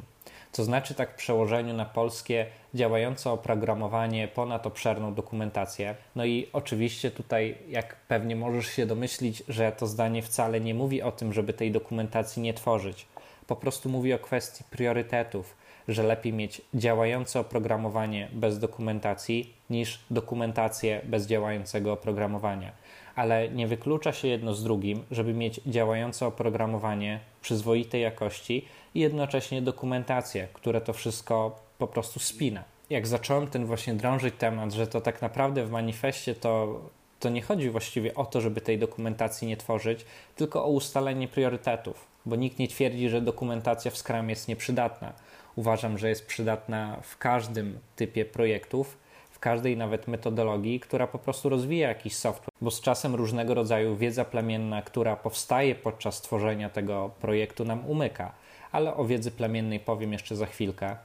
To 0.57 0.65
znaczy 0.65 0.95
tak 0.95 1.13
w 1.13 1.17
przełożeniu 1.17 1.75
na 1.75 1.85
polskie 1.85 2.47
działające 2.75 3.31
oprogramowanie 3.31 4.29
ponad 4.29 4.67
obszerną 4.67 5.15
dokumentację. 5.15 5.95
No 6.17 6.25
i 6.25 6.49
oczywiście 6.53 7.11
tutaj, 7.11 7.59
jak 7.69 7.97
pewnie 7.97 8.37
możesz 8.37 8.67
się 8.67 8.87
domyślić, 8.87 9.43
że 9.49 9.73
to 9.73 9.87
zdanie 9.87 10.23
wcale 10.23 10.61
nie 10.61 10.75
mówi 10.75 11.03
o 11.03 11.13
tym, 11.13 11.33
żeby 11.33 11.53
tej 11.53 11.71
dokumentacji 11.73 12.43
nie 12.43 12.55
tworzyć. 12.55 13.07
Po 13.47 13.57
prostu 13.57 13.89
mówi 13.89 14.13
o 14.13 14.19
kwestii 14.19 14.65
priorytetów. 14.71 15.57
że 15.89 16.03
lepiej 16.03 16.33
mieć 16.33 16.63
działające 16.75 17.41
oprogramowanie 17.41 18.29
bez 18.33 18.59
dokumentacji 18.59 19.55
niż 19.71 20.01
dokumentację 20.11 21.01
bez 21.05 21.27
działającego 21.27 21.93
oprogramowania. 21.93 22.73
Ale 23.17 23.49
nie 23.49 23.67
wyklucza 23.67 24.13
się 24.13 24.29
jedno 24.29 24.55
z 24.55 24.65
drugim, 24.65 25.05
żeby 25.11 25.35
mieć 25.35 25.61
działające 25.67 26.27
oprogramowanie 26.27 27.21
przyzwoitej 27.43 28.03
jakości 28.03 28.65
i 28.95 29.01
jednocześnie 29.01 29.63
dokumentację, 29.63 30.49
które 30.53 30.81
to 30.81 30.93
wszystko 30.93 31.61
po 31.79 31.87
prostu 31.87 32.21
spina. 32.21 32.65
Jak 32.91 33.07
zacząłem 33.07 33.47
ten 33.47 33.67
właśnie 33.67 33.95
drążyć 33.95 34.35
temat, 34.39 34.73
że 34.73 34.87
to 34.87 35.01
tak 35.01 35.23
naprawdę 35.23 35.65
w 35.65 35.71
manifestie 35.71 36.35
to 36.35 36.81
to 37.21 37.29
nie 37.29 37.43
chodzi 37.43 37.71
właściwie 37.71 38.15
o 38.15 38.25
to, 38.25 38.41
żeby 38.41 38.61
tej 38.61 38.79
dokumentacji 38.79 39.49
nie 39.49 39.57
tworzyć, 39.57 40.05
tylko 40.37 40.65
o 40.65 40.69
ustalenie 40.69 41.29
priorytetów, 41.29 42.05
bo 42.27 42.37
nikt 42.37 42.59
nie 42.59 42.69
twierdzi, 42.69 43.09
że 43.09 43.21
dokumentacja 43.21 43.91
w 43.91 43.97
Scrum 43.97 44.31
jest 44.31 44.49
nieprzydatna. 44.49 45.13
Uważam, 45.57 45.99
że 45.99 46.09
jest 46.09 46.27
przydatna 46.27 46.99
w 47.03 47.19
każdym 47.19 47.79
typie 47.97 48.25
projektów, 48.25 48.99
w 49.37 49.39
każdej 49.39 49.77
nawet 49.77 50.09
metodologii, 50.09 50.81
która 50.81 51.07
po 51.07 51.19
prostu 51.19 51.49
rozwija 51.49 51.89
jakiś 51.89 52.17
software, 52.17 52.51
bo 52.61 52.71
z 52.71 52.81
czasem 52.81 53.15
różnego 53.15 53.55
rodzaju 53.55 53.97
wiedza 53.97 54.25
plemienna, 54.25 54.83
która 54.83 55.17
powstaje 55.17 55.75
podczas 55.75 56.23
tworzenia 56.23 56.71
tego 56.71 57.11
projektu, 57.21 57.65
nam 57.65 57.87
umyka. 57.87 58.33
Ale 58.73 58.95
o 58.95 59.05
wiedzy 59.05 59.31
plemiennej 59.31 59.81
powiem 59.81 60.13
jeszcze 60.13 60.37
za 60.37 60.47
chwilkę. 60.47 60.97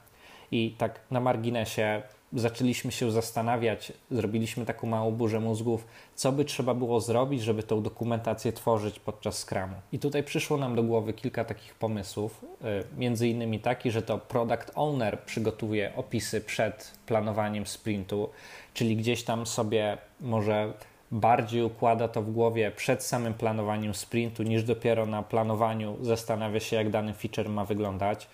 I 0.50 0.74
tak 0.78 1.00
na 1.10 1.20
marginesie 1.20 2.02
zaczęliśmy 2.32 2.92
się 2.92 3.10
zastanawiać, 3.10 3.92
zrobiliśmy 4.10 4.66
taką 4.66 4.86
małą 4.86 5.10
burzę 5.10 5.40
mózgów, 5.40 5.86
co 6.14 6.32
by 6.32 6.44
trzeba 6.44 6.74
było 6.74 7.00
zrobić, 7.00 7.42
żeby 7.42 7.62
tą 7.62 7.82
dokumentację 7.82 8.52
tworzyć 8.52 9.00
podczas 9.00 9.38
Scrumu. 9.38 9.74
I 9.92 9.98
tutaj 9.98 10.22
przyszło 10.22 10.56
nam 10.56 10.76
do 10.76 10.82
głowy 10.82 11.12
kilka 11.12 11.44
takich 11.44 11.74
pomysłów, 11.74 12.44
y, 12.44 12.98
między 12.98 13.28
innymi 13.28 13.60
taki, 13.60 13.90
że 13.90 14.02
to 14.02 14.18
product 14.18 14.72
owner 14.74 15.20
przygotuje 15.20 15.92
opisy 15.96 16.40
przed 16.40 16.98
planowaniem 17.06 17.66
sprintu, 17.66 18.28
czyli 18.74 18.96
gdzieś 18.96 19.24
tam 19.24 19.46
sobie 19.46 19.98
może 20.20 20.72
bardziej 21.12 21.62
układa 21.62 22.08
to 22.08 22.22
w 22.22 22.30
głowie 22.30 22.70
przed 22.70 23.02
samym 23.02 23.34
planowaniem 23.34 23.94
sprintu, 23.94 24.42
niż 24.42 24.64
dopiero 24.64 25.06
na 25.06 25.22
planowaniu 25.22 25.96
zastanawia 26.00 26.60
się, 26.60 26.76
jak 26.76 26.90
dany 26.90 27.14
feature 27.14 27.48
ma 27.48 27.64
wyglądać 27.64 28.28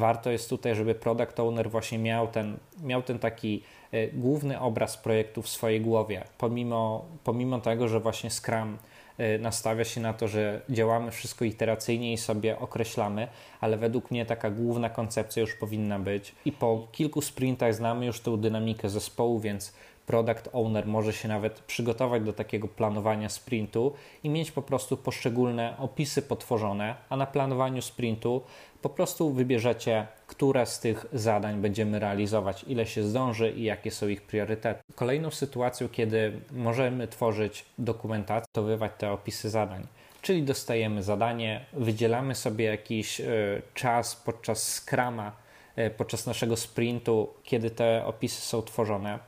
warto 0.00 0.30
jest 0.30 0.50
tutaj, 0.50 0.74
żeby 0.74 0.94
product 0.94 1.40
owner 1.40 1.70
właśnie 1.70 1.98
miał 1.98 2.28
ten, 2.28 2.56
miał 2.82 3.02
ten 3.02 3.18
taki 3.18 3.62
e, 3.92 4.08
główny 4.08 4.60
obraz 4.60 4.96
projektu 4.96 5.42
w 5.42 5.48
swojej 5.48 5.80
głowie, 5.80 6.24
pomimo, 6.38 7.04
pomimo 7.24 7.60
tego, 7.60 7.88
że 7.88 8.00
właśnie 8.00 8.30
Scrum 8.30 8.78
e, 9.18 9.38
nastawia 9.38 9.84
się 9.84 10.00
na 10.00 10.12
to, 10.12 10.28
że 10.28 10.60
działamy 10.70 11.10
wszystko 11.10 11.44
iteracyjnie 11.44 12.12
i 12.12 12.18
sobie 12.18 12.58
określamy, 12.58 13.28
ale 13.60 13.76
według 13.76 14.10
mnie 14.10 14.26
taka 14.26 14.50
główna 14.50 14.90
koncepcja 14.90 15.40
już 15.40 15.54
powinna 15.54 15.98
być. 15.98 16.34
I 16.44 16.52
po 16.52 16.88
kilku 16.92 17.22
sprintach 17.22 17.74
znamy 17.74 18.06
już 18.06 18.20
tę 18.20 18.38
dynamikę 18.38 18.88
zespołu, 18.88 19.40
więc 19.40 19.72
product 20.10 20.48
owner 20.52 20.86
może 20.86 21.12
się 21.12 21.28
nawet 21.28 21.60
przygotować 21.60 22.22
do 22.22 22.32
takiego 22.32 22.68
planowania 22.68 23.28
sprintu 23.28 23.92
i 24.24 24.28
mieć 24.28 24.50
po 24.50 24.62
prostu 24.62 24.96
poszczególne 24.96 25.76
opisy 25.78 26.22
potworzone, 26.22 26.94
a 27.08 27.16
na 27.16 27.26
planowaniu 27.26 27.82
sprintu 27.82 28.42
po 28.82 28.88
prostu 28.88 29.32
wybierzecie, 29.32 30.06
które 30.26 30.66
z 30.66 30.80
tych 30.80 31.06
zadań 31.12 31.60
będziemy 31.60 31.98
realizować, 31.98 32.64
ile 32.68 32.86
się 32.86 33.02
zdąży 33.02 33.50
i 33.50 33.62
jakie 33.62 33.90
są 33.90 34.08
ich 34.08 34.22
priorytety. 34.22 34.82
Kolejną 34.94 35.30
sytuacją, 35.30 35.88
kiedy 35.88 36.32
możemy 36.52 37.08
tworzyć 37.08 37.64
dokumentację, 37.78 38.48
to 38.52 38.62
wywać 38.62 38.92
te 38.98 39.12
opisy 39.12 39.50
zadań. 39.50 39.86
Czyli 40.22 40.42
dostajemy 40.42 41.02
zadanie, 41.02 41.66
wydzielamy 41.72 42.34
sobie 42.34 42.64
jakiś 42.64 43.20
y, 43.20 43.62
czas 43.74 44.16
podczas 44.16 44.72
skrama, 44.72 45.32
y, 45.78 45.90
podczas 45.90 46.26
naszego 46.26 46.56
sprintu, 46.56 47.28
kiedy 47.44 47.70
te 47.70 48.04
opisy 48.06 48.40
są 48.40 48.62
tworzone 48.62 49.18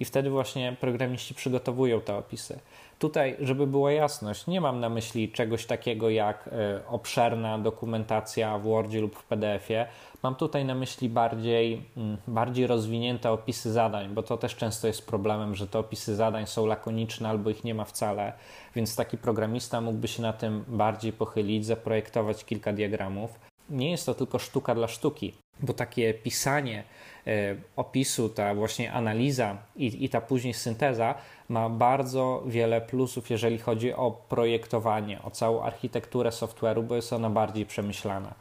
i 0.00 0.04
wtedy 0.04 0.30
właśnie 0.30 0.76
programiści 0.80 1.34
przygotowują 1.34 2.00
te 2.00 2.16
opisy. 2.16 2.58
Tutaj, 3.02 3.36
żeby 3.40 3.66
była 3.66 3.92
jasność, 3.92 4.46
nie 4.46 4.60
mam 4.60 4.80
na 4.80 4.88
myśli 4.88 5.32
czegoś 5.32 5.66
takiego 5.66 6.10
jak 6.10 6.48
e, 6.52 6.80
obszerna 6.88 7.58
dokumentacja 7.58 8.58
w 8.58 8.62
Wordzie 8.62 9.00
lub 9.00 9.16
w 9.16 9.24
PDF-ie. 9.24 9.86
Mam 10.22 10.34
tutaj 10.34 10.64
na 10.64 10.74
myśli 10.74 11.08
bardziej, 11.08 11.82
mm, 11.96 12.16
bardziej 12.28 12.66
rozwinięte 12.66 13.30
opisy 13.30 13.72
zadań, 13.72 14.14
bo 14.14 14.22
to 14.22 14.36
też 14.36 14.56
często 14.56 14.86
jest 14.86 15.06
problemem, 15.06 15.54
że 15.54 15.66
te 15.66 15.78
opisy 15.78 16.16
zadań 16.16 16.46
są 16.46 16.66
lakoniczne 16.66 17.28
albo 17.28 17.50
ich 17.50 17.64
nie 17.64 17.74
ma 17.74 17.84
wcale, 17.84 18.32
więc 18.74 18.96
taki 18.96 19.18
programista 19.18 19.80
mógłby 19.80 20.08
się 20.08 20.22
na 20.22 20.32
tym 20.32 20.64
bardziej 20.68 21.12
pochylić, 21.12 21.66
zaprojektować 21.66 22.44
kilka 22.44 22.72
diagramów. 22.72 23.40
Nie 23.70 23.90
jest 23.90 24.06
to 24.06 24.14
tylko 24.14 24.38
sztuka 24.38 24.74
dla 24.74 24.88
sztuki, 24.88 25.34
bo 25.60 25.72
takie 25.72 26.14
pisanie 26.14 26.84
E, 27.26 27.56
opisu, 27.76 28.28
ta 28.28 28.54
właśnie 28.54 28.92
analiza 28.92 29.56
i, 29.76 30.04
i 30.04 30.08
ta 30.08 30.20
później 30.20 30.54
synteza 30.54 31.14
ma 31.52 31.68
bardzo 31.68 32.42
wiele 32.46 32.80
plusów, 32.80 33.30
jeżeli 33.30 33.58
chodzi 33.58 33.92
o 33.92 34.10
projektowanie, 34.10 35.22
o 35.22 35.30
całą 35.30 35.62
architekturę 35.62 36.30
software'u, 36.30 36.82
bo 36.82 36.96
jest 36.96 37.12
ona 37.12 37.30
bardziej 37.30 37.66
przemyślana. 37.66 38.34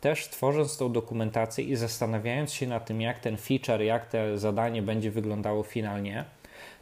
Też 0.00 0.28
tworząc 0.28 0.76
tą 0.76 0.92
dokumentację 0.92 1.64
i 1.64 1.76
zastanawiając 1.76 2.52
się 2.52 2.66
nad 2.66 2.86
tym, 2.86 3.00
jak 3.00 3.18
ten 3.18 3.36
feature, 3.36 3.80
jak 3.80 4.10
to 4.10 4.18
zadanie 4.38 4.82
będzie 4.82 5.10
wyglądało 5.10 5.62
finalnie, 5.62 6.24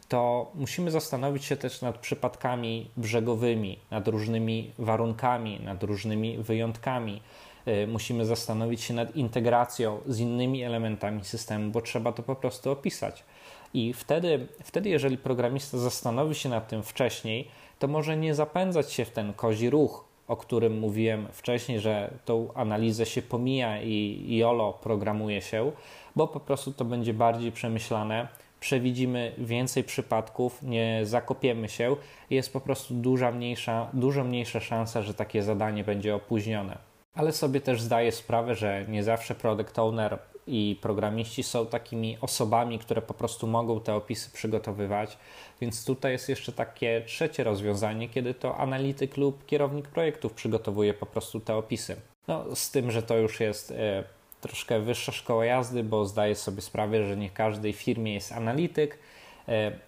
to 0.09 0.51
musimy 0.55 0.91
zastanowić 0.91 1.45
się 1.45 1.57
też 1.57 1.81
nad 1.81 1.97
przypadkami 1.97 2.91
brzegowymi, 2.97 3.79
nad 3.91 4.07
różnymi 4.07 4.71
warunkami, 4.77 5.59
nad 5.59 5.83
różnymi 5.83 6.37
wyjątkami, 6.37 7.21
Y, 7.69 7.87
musimy 7.87 8.25
zastanowić 8.25 8.81
się 8.81 8.93
nad 8.93 9.15
integracją 9.15 9.99
z 10.07 10.19
innymi 10.19 10.63
elementami 10.63 11.25
systemu, 11.25 11.71
bo 11.71 11.81
trzeba 11.81 12.11
to 12.11 12.23
po 12.23 12.35
prostu 12.35 12.71
opisać. 12.71 13.23
I 13.73 13.93
wtedy, 13.93 14.47
wtedy, 14.63 14.89
jeżeli 14.89 15.17
programista 15.17 15.77
zastanowi 15.77 16.35
się 16.35 16.49
nad 16.49 16.67
tym 16.67 16.83
wcześniej, 16.83 17.47
to 17.79 17.87
może 17.87 18.17
nie 18.17 18.35
zapędzać 18.35 18.91
się 18.91 19.05
w 19.05 19.09
ten 19.09 19.33
kozi 19.33 19.69
ruch, 19.69 20.05
o 20.27 20.37
którym 20.37 20.79
mówiłem 20.79 21.27
wcześniej, 21.31 21.79
że 21.79 22.13
tą 22.25 22.53
analizę 22.53 23.05
się 23.05 23.21
pomija 23.21 23.81
i 23.81 24.25
YOLO 24.29 24.73
programuje 24.73 25.41
się, 25.41 25.71
bo 26.15 26.27
po 26.27 26.39
prostu 26.39 26.73
to 26.73 26.85
będzie 26.85 27.13
bardziej 27.13 27.51
przemyślane, 27.51 28.27
przewidzimy 28.59 29.31
więcej 29.37 29.83
przypadków, 29.83 30.63
nie 30.63 31.01
zakopiemy 31.03 31.69
się, 31.69 31.95
jest 32.29 32.53
po 32.53 32.61
prostu 32.61 32.93
duża 32.93 33.31
mniejsza, 33.31 33.89
dużo 33.93 34.23
mniejsza 34.23 34.59
szansa, 34.59 35.01
że 35.01 35.13
takie 35.13 35.43
zadanie 35.43 35.83
będzie 35.83 36.15
opóźnione. 36.15 36.77
Ale 37.13 37.31
sobie 37.31 37.61
też 37.61 37.81
zdaję 37.81 38.11
sprawę, 38.11 38.55
że 38.55 38.85
nie 38.87 39.03
zawsze 39.03 39.35
product 39.35 39.79
owner 39.79 40.19
i 40.49 40.75
programiści 40.75 41.43
są 41.43 41.65
takimi 41.65 42.17
osobami, 42.21 42.79
które 42.79 43.01
po 43.01 43.13
prostu 43.13 43.47
mogą 43.47 43.79
te 43.79 43.95
opisy 43.95 44.29
przygotowywać. 44.31 45.17
Więc 45.61 45.85
tutaj 45.85 46.11
jest 46.11 46.29
jeszcze 46.29 46.51
takie 46.51 47.03
trzecie 47.05 47.43
rozwiązanie, 47.43 48.09
kiedy 48.09 48.33
to 48.33 48.57
analityk 48.57 49.17
lub 49.17 49.45
kierownik 49.45 49.87
projektów 49.87 50.33
przygotowuje 50.33 50.93
po 50.93 51.05
prostu 51.05 51.39
te 51.39 51.55
opisy. 51.55 51.95
No, 52.27 52.55
z 52.55 52.71
tym, 52.71 52.91
że 52.91 53.03
to 53.03 53.17
już 53.17 53.39
jest 53.39 53.71
e, 53.71 54.03
troszkę 54.41 54.79
wyższa 54.79 55.11
szkoła 55.11 55.45
jazdy, 55.45 55.83
bo 55.83 56.05
zdaję 56.05 56.35
sobie 56.35 56.61
sprawę, 56.61 57.07
że 57.07 57.17
nie 57.17 57.29
każdej 57.29 57.73
firmie 57.73 58.13
jest 58.13 58.31
analityk 58.31 58.97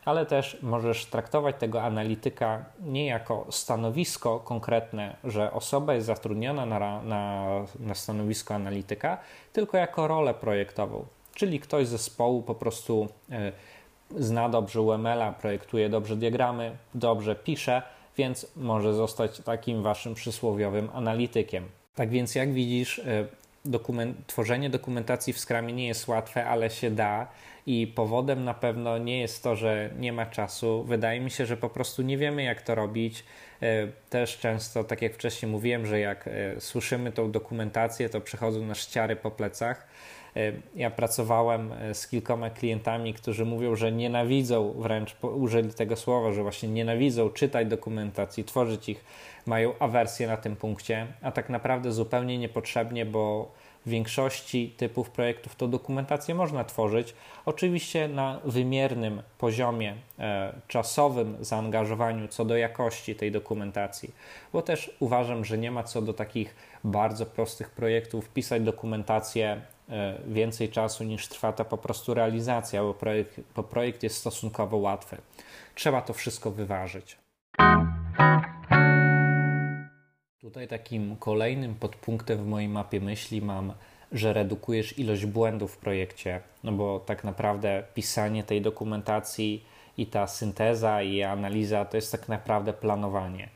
ale 0.06 0.25
też 0.25 0.58
możesz 0.62 1.06
traktować 1.06 1.56
tego 1.60 1.82
analityka 1.82 2.65
nie 2.82 3.06
jako 3.06 3.46
stanowisko 3.50 4.39
konkretne, 4.39 5.15
że 5.24 5.51
osoba 5.51 5.94
jest 5.94 6.08
zatrudniona 6.08 6.65
na, 6.65 7.01
na, 7.01 7.46
na 7.80 7.96
stanowisko 7.96 8.56
analityka, 8.56 9.18
tylko 9.53 9.77
jako 9.77 10.08
rolę 10.08 10.34
projektową. 10.34 11.06
Czyli 11.36 11.60
ktoś 11.60 11.88
z 11.88 11.89
zespołu 11.89 12.41
po 12.41 12.56
prostu 12.56 13.08
e, 13.32 13.51
zna 14.18 14.50
dobrze 14.50 14.82
UML-a, 14.82 15.32
projektuje 15.32 15.89
dobrze 15.89 16.15
diagramy, 16.15 16.77
dobrze 16.96 17.36
pisze, 17.36 17.82
więc 18.18 18.51
może 18.56 18.94
zostać 18.94 19.39
takim 19.39 19.84
waszym 19.84 20.13
przysłowiowym 20.13 20.89
analitykiem. 20.94 21.63
Tak 21.96 22.10
więc, 22.10 22.36
jak 22.36 22.53
widzisz, 22.53 23.00
e, 23.00 23.25
dokument, 23.65 24.27
tworzenie 24.27 24.70
dokumentacji 24.70 25.34
w 25.34 25.39
Scrumie 25.39 25.74
nie 25.74 25.88
jest 25.88 26.08
łatwe, 26.08 26.46
ale 26.46 26.70
się 26.70 26.91
da 26.91 27.27
i 27.65 27.88
powodem 27.88 28.44
na 28.44 28.53
pewno 28.53 28.98
nie 28.98 29.20
jest 29.20 29.44
to, 29.44 29.56
że 29.56 29.89
nie 30.00 30.13
ma 30.13 30.25
czasu. 30.25 30.84
Wydaje 30.84 31.20
mi 31.20 31.32
się, 31.32 31.46
że 31.46 31.58
po 31.58 31.70
prostu 31.70 32.01
nie 32.01 32.18
wiemy, 32.18 32.44
jak 32.44 32.62
to 32.62 32.75
robić. 32.75 33.24
E, 33.62 33.88
też 34.10 34.38
często, 34.38 34.84
tak 34.84 35.01
jak 35.01 35.13
wcześniej 35.13 35.51
mówiłem, 35.51 35.86
że 35.86 36.00
jak 36.00 36.27
e, 36.27 36.62
słyszymy 36.62 37.12
tą 37.12 37.32
dokumentację, 37.32 38.10
to 38.10 38.22
przechodzą 38.22 38.65
nas 38.65 38.77
ściary 38.77 39.15
po 39.15 39.32
plecach. 39.32 39.88
E, 40.35 40.51
ja 40.75 40.91
pracowałem 40.91 41.71
z 41.93 42.07
kilkoma 42.07 42.50
klientami, 42.50 43.13
którzy 43.13 43.45
mówią, 43.45 43.75
że 43.75 43.91
nienawidzą, 43.91 44.73
wręcz 44.77 45.15
użyli 45.21 45.73
tego 45.73 45.95
słowa, 45.95 46.31
że 46.31 46.41
właśnie 46.41 46.69
nienawidzą 46.69 47.29
czytać 47.29 47.67
dokumentacji, 47.67 48.43
tworzyć 48.43 48.89
ich, 48.89 49.03
mają 49.45 49.73
awersję 49.79 50.27
na 50.27 50.38
tym 50.38 50.55
punkcie, 50.55 51.07
a 51.21 51.31
tak 51.31 51.50
naprawdę 51.50 51.91
zupełnie 51.91 52.38
niepotrzebnie, 52.38 53.05
bo 53.05 53.51
w 53.85 53.89
większości 53.89 54.73
typów 54.77 55.09
projektów 55.09 55.55
to 55.55 55.67
dokumentację 55.67 56.35
można 56.35 56.63
tworzyć, 56.63 57.13
oczywiście 57.45 58.07
na 58.07 58.39
wymiernym 58.43 59.21
poziomie 59.38 59.95
e, 60.19 60.53
czasowym 60.67 61.38
zaangażowaniu 61.39 62.27
co 62.27 62.45
do 62.45 62.57
jakości 62.57 63.15
tej 63.15 63.31
dokumentacji, 63.31 64.11
bo 64.53 64.61
też 64.61 64.95
uważam, 65.00 65.45
że 65.45 65.57
nie 65.57 65.71
ma 65.71 65.83
co 65.83 66.01
do 66.01 66.13
takich 66.13 66.55
bardzo 66.83 67.25
prostych 67.25 67.69
projektów 67.69 68.29
pisać 68.29 68.61
dokumentację 68.61 69.51
e, 69.51 69.61
więcej 70.27 70.69
czasu 70.69 71.03
niż 71.03 71.27
trwa 71.27 71.53
ta 71.53 71.65
po 71.65 71.77
prostu 71.77 72.13
realizacja, 72.13 72.83
bo 72.83 72.93
projekt, 72.93 73.39
bo 73.55 73.63
projekt 73.63 74.03
jest 74.03 74.17
stosunkowo 74.17 74.77
łatwy. 74.77 75.17
Trzeba 75.75 76.01
to 76.01 76.13
wszystko 76.13 76.51
wyważyć. 76.51 77.17
Tutaj 80.41 80.67
takim 80.67 81.15
kolejnym 81.15 81.75
podpunktem 81.75 82.38
w 82.38 82.48
mojej 82.48 82.69
mapie 82.69 83.00
myśli 83.00 83.41
mam, 83.41 83.74
że 84.12 84.33
redukujesz 84.33 85.00
ilość 85.00 85.25
błędów 85.25 85.74
w 85.74 85.77
projekcie, 85.77 86.41
no 86.63 86.71
bo 86.71 87.00
tak 87.00 87.24
naprawdę 87.24 87.83
pisanie 87.93 88.43
tej 88.43 88.62
dokumentacji 88.62 89.65
i 89.98 90.05
ta 90.05 90.27
synteza 90.27 91.01
i 91.01 91.24
analiza 91.24 91.86
to 91.86 91.98
jest 91.98 92.12
tak 92.12 92.29
naprawdę 92.29 92.74
planowanie, 92.74 93.50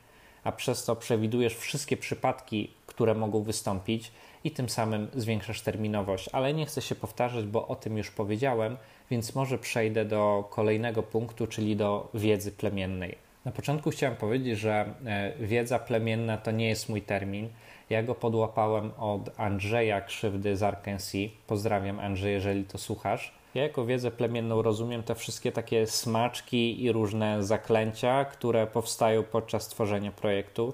a 0.44 0.51
przez 0.51 0.86
to 0.86 0.96
przewidujesz 0.96 1.56
wszystkie 1.56 1.98
przypadki, 1.98 2.72
które 2.86 3.13
mogą 3.13 3.44
wystąpić 3.44 4.12
i 4.46 4.52
tym 4.52 4.70
samym 4.70 5.08
zwiększasz 5.16 5.62
terminowość. 5.62 6.30
Ale 6.32 6.54
nie 6.54 6.66
chcę 6.66 6.82
się 6.82 6.96
powtarzać, 6.96 7.46
bo 7.46 7.68
o 7.68 7.75
tym 7.75 7.98
już 7.98 8.12
powiedziałem, 8.12 8.78
więc 9.12 9.36
może 9.36 9.58
przejdę 9.58 10.06
do 10.06 10.48
kolejnego 10.50 11.04
punktu, 11.04 11.48
czyli 11.48 11.75
do 11.75 12.10
wiedzy 12.14 12.52
plemiennej. 12.52 13.18
Na 13.46 13.52
początku 13.52 13.90
chciałem 13.90 14.16
powiedzieć, 14.16 14.60
że 14.60 14.94
e, 15.06 15.34
wiedza 15.40 15.80
plemienna 15.80 16.38
to 16.38 16.52
nie 16.52 16.70
jest 16.70 16.90
mój 16.90 17.02
termin. 17.02 17.50
Ja 17.90 18.04
go 18.04 18.16
podłapałem 18.16 18.92
od 19.00 19.40
Andrzeja 19.40 20.02
Krzywdy 20.02 20.58
z 20.58 20.64
Arkansas. 20.64 21.22
Pozdrawiam 21.48 22.00
Andrzej, 22.00 22.34
jeżeli 22.34 22.64
to 22.64 22.78
słuchasz. 22.78 23.34
Ja 23.56 23.64
jako 23.64 23.86
wiedzę 23.86 24.12
plemienną 24.12 24.62
rozumiem 24.62 25.04
te 25.04 25.16
wszystkie 25.16 25.52
takie 25.52 25.88
smaczki 25.88 26.84
i 26.84 26.92
różne 26.92 27.44
zaklęcia, 27.44 28.25
które 28.25 28.68
powstają 28.68 29.24
podczas 29.24 29.68
tworzenia 29.68 30.12
projektu. 30.12 30.74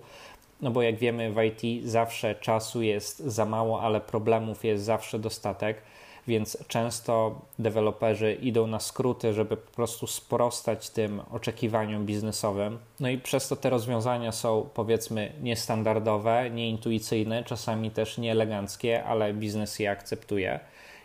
No 0.61 0.71
bo 0.71 0.81
jak 0.81 0.95
wiemy 0.95 1.31
w 1.31 1.37
IT 1.43 1.85
zawsze 1.85 2.35
czasu 2.35 2.81
jest 2.81 3.19
za 3.19 3.45
mało, 3.45 3.81
ale 3.81 4.01
problemów 4.01 4.65
jest 4.65 4.83
zawsze 4.83 5.19
dostatek 5.19 5.81
więc 6.27 6.67
często 6.67 7.41
deweloperzy 7.59 8.33
idą 8.33 8.67
na 8.67 8.79
skróty, 8.79 9.33
żeby 9.33 9.57
po 9.57 9.71
prostu 9.71 10.07
sprostać 10.07 10.89
tym 10.89 11.21
oczekiwaniom 11.31 12.05
biznesowym. 12.05 12.79
No 12.99 13.09
i 13.09 13.17
przez 13.17 13.47
to 13.47 13.55
te 13.55 13.69
rozwiązania 13.69 14.31
są 14.31 14.69
powiedzmy 14.73 15.31
niestandardowe, 15.41 16.49
nieintuicyjne, 16.49 17.43
czasami 17.43 17.91
też 17.91 18.17
nieeleganckie, 18.17 19.03
ale 19.03 19.33
biznes 19.33 19.79
je 19.79 19.91
akceptuje. 19.91 20.59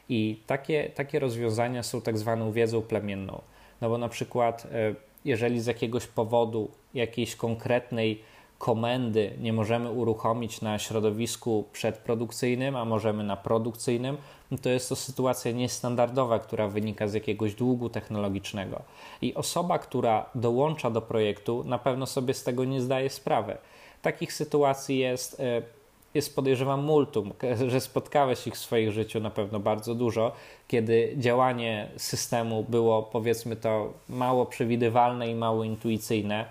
I 0.08 0.40
takie, 0.46 0.90
takie 0.94 1.18
rozwiązania 1.18 1.82
są 1.82 2.00
tak 2.00 2.18
zwaną 2.18 2.52
wiedzą 2.52 2.82
plemienną. 2.82 3.40
No 3.80 3.88
bo 3.88 3.98
na 3.98 4.08
przykład, 4.08 4.66
e, 4.72 4.94
jeżeli 5.24 5.60
z 5.60 5.66
jakiegoś 5.66 6.06
powodu 6.06 6.70
jakiejś 6.94 7.36
konkretnej 7.36 8.22
komendy 8.58 9.32
nie 9.40 9.52
możemy 9.52 9.90
uruchomić 9.90 10.60
na 10.60 10.78
środowisku 10.78 11.64
przedprodukcyjnym, 11.72 12.76
a 12.76 12.84
możemy 12.84 13.24
na 13.24 13.36
produkcyjnym, 13.36 14.16
no 14.50 14.58
to 14.58 14.68
jest 14.68 14.88
to 14.88 14.96
sytuacja 14.96 15.52
niestandardowa, 15.52 16.38
która 16.38 16.68
wynika 16.68 17.08
z 17.08 17.14
jakiegoś 17.14 17.54
długu 17.54 17.88
technologicznego. 17.88 18.82
I 19.22 19.34
osoba, 19.34 19.78
która 19.78 20.30
dołącza 20.34 20.90
do 20.90 21.02
projektu, 21.02 21.64
na 21.64 21.78
pewno 21.78 22.06
sobie 22.06 22.34
z 22.34 22.42
tego 22.42 22.64
nie 22.64 22.80
zdaje 22.80 23.10
sprawy. 23.10 23.56
Takich 24.02 24.32
sytuacji 24.32 24.98
jest, 24.98 25.40
e, 25.40 25.62
jest 26.14 26.36
podejrzewam 26.36 26.84
multum, 26.84 27.32
że 27.72 27.80
spotkałeś 27.80 28.46
ich 28.46 28.54
w 28.54 28.58
swoim 28.58 28.92
życiu 28.92 29.20
na 29.20 29.30
pewno 29.30 29.60
bardzo 29.60 29.94
dużo, 29.94 30.32
kiedy 30.68 31.14
działanie 31.16 31.88
systemu 31.96 32.64
było 32.68 33.02
powiedzmy 33.02 33.56
to 33.56 33.92
mało 34.08 34.46
przewidywalne 34.46 35.30
i 35.30 35.34
mało 35.34 35.64
intuicyjne 35.64 36.44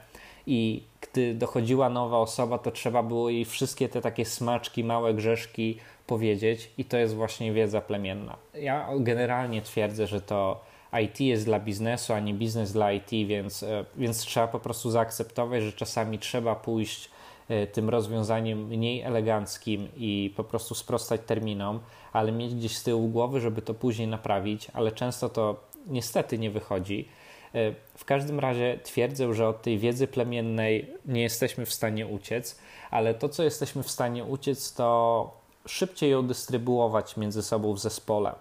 i 0.47 0.83
gdy 1.15 1.33
dochodziła 1.33 1.89
nowa 1.89 2.17
osoba, 2.17 2.57
to 2.57 2.71
trzeba 2.71 3.03
było 3.03 3.29
jej 3.29 3.45
wszystkie 3.45 3.89
te 3.89 4.01
takie 4.01 4.25
smaczki, 4.25 4.83
małe 4.83 5.13
grzeszki 5.13 5.77
powiedzieć, 6.07 6.71
i 6.77 6.85
to 6.85 6.97
jest 6.97 7.15
właśnie 7.15 7.53
wiedza 7.53 7.81
plemienna. 7.81 8.35
Ja 8.53 8.89
generalnie 8.99 9.61
twierdzę, 9.61 10.07
że 10.07 10.21
to 10.21 10.61
IT 11.03 11.19
jest 11.19 11.45
dla 11.45 11.59
biznesu, 11.59 12.13
a 12.13 12.19
nie 12.19 12.33
biznes 12.33 12.73
dla 12.73 12.91
IT, 12.91 13.09
więc, 13.09 13.63
e, 13.63 13.85
więc 13.95 14.19
trzeba 14.19 14.47
po 14.47 14.59
prostu 14.59 14.91
zaakceptować, 14.91 15.63
że 15.63 15.73
czasami 15.73 16.19
trzeba 16.19 16.55
pójść 16.55 17.09
e, 17.49 17.67
tym 17.67 17.89
rozwiązaniem 17.89 18.67
mniej 18.67 19.01
eleganckim 19.01 19.87
i 19.97 20.33
po 20.35 20.43
prostu 20.43 20.75
sprostać 20.75 21.21
terminom, 21.25 21.79
ale 22.13 22.31
mieć 22.31 22.55
gdzieś 22.55 22.77
z 22.77 22.83
tyłu 22.83 23.07
głowy, 23.07 23.39
żeby 23.39 23.61
to 23.61 23.73
później 23.73 24.07
naprawić, 24.07 24.67
ale 24.73 24.91
często 24.91 25.29
to 25.29 25.55
niestety 25.87 26.37
nie 26.37 26.51
wychodzi. 26.51 27.07
E, 27.55 27.73
w 27.97 28.05
każdym 28.05 28.39
razie 28.39 28.79
twierdzę, 28.83 29.33
że 29.33 29.47
od 29.47 29.61
tej 29.61 29.79
wiedzy 29.79 30.07
plemiennej 30.07 30.93
nie 31.05 31.21
jesteśmy 31.21 31.65
w 31.65 31.73
stanie 31.73 32.07
uciec, 32.07 32.59
ale 32.91 33.13
to, 33.13 33.29
co 33.29 33.43
jesteśmy 33.43 33.83
w 33.83 33.91
stanie 33.91 34.23
uciec, 34.23 34.73
to 34.73 35.31
szybciej 35.65 36.11
ją 36.11 36.27
dystrybuować 36.27 37.17
między 37.17 37.43
sobą 37.43 37.73
w 37.73 37.79
zespole. 37.79 38.33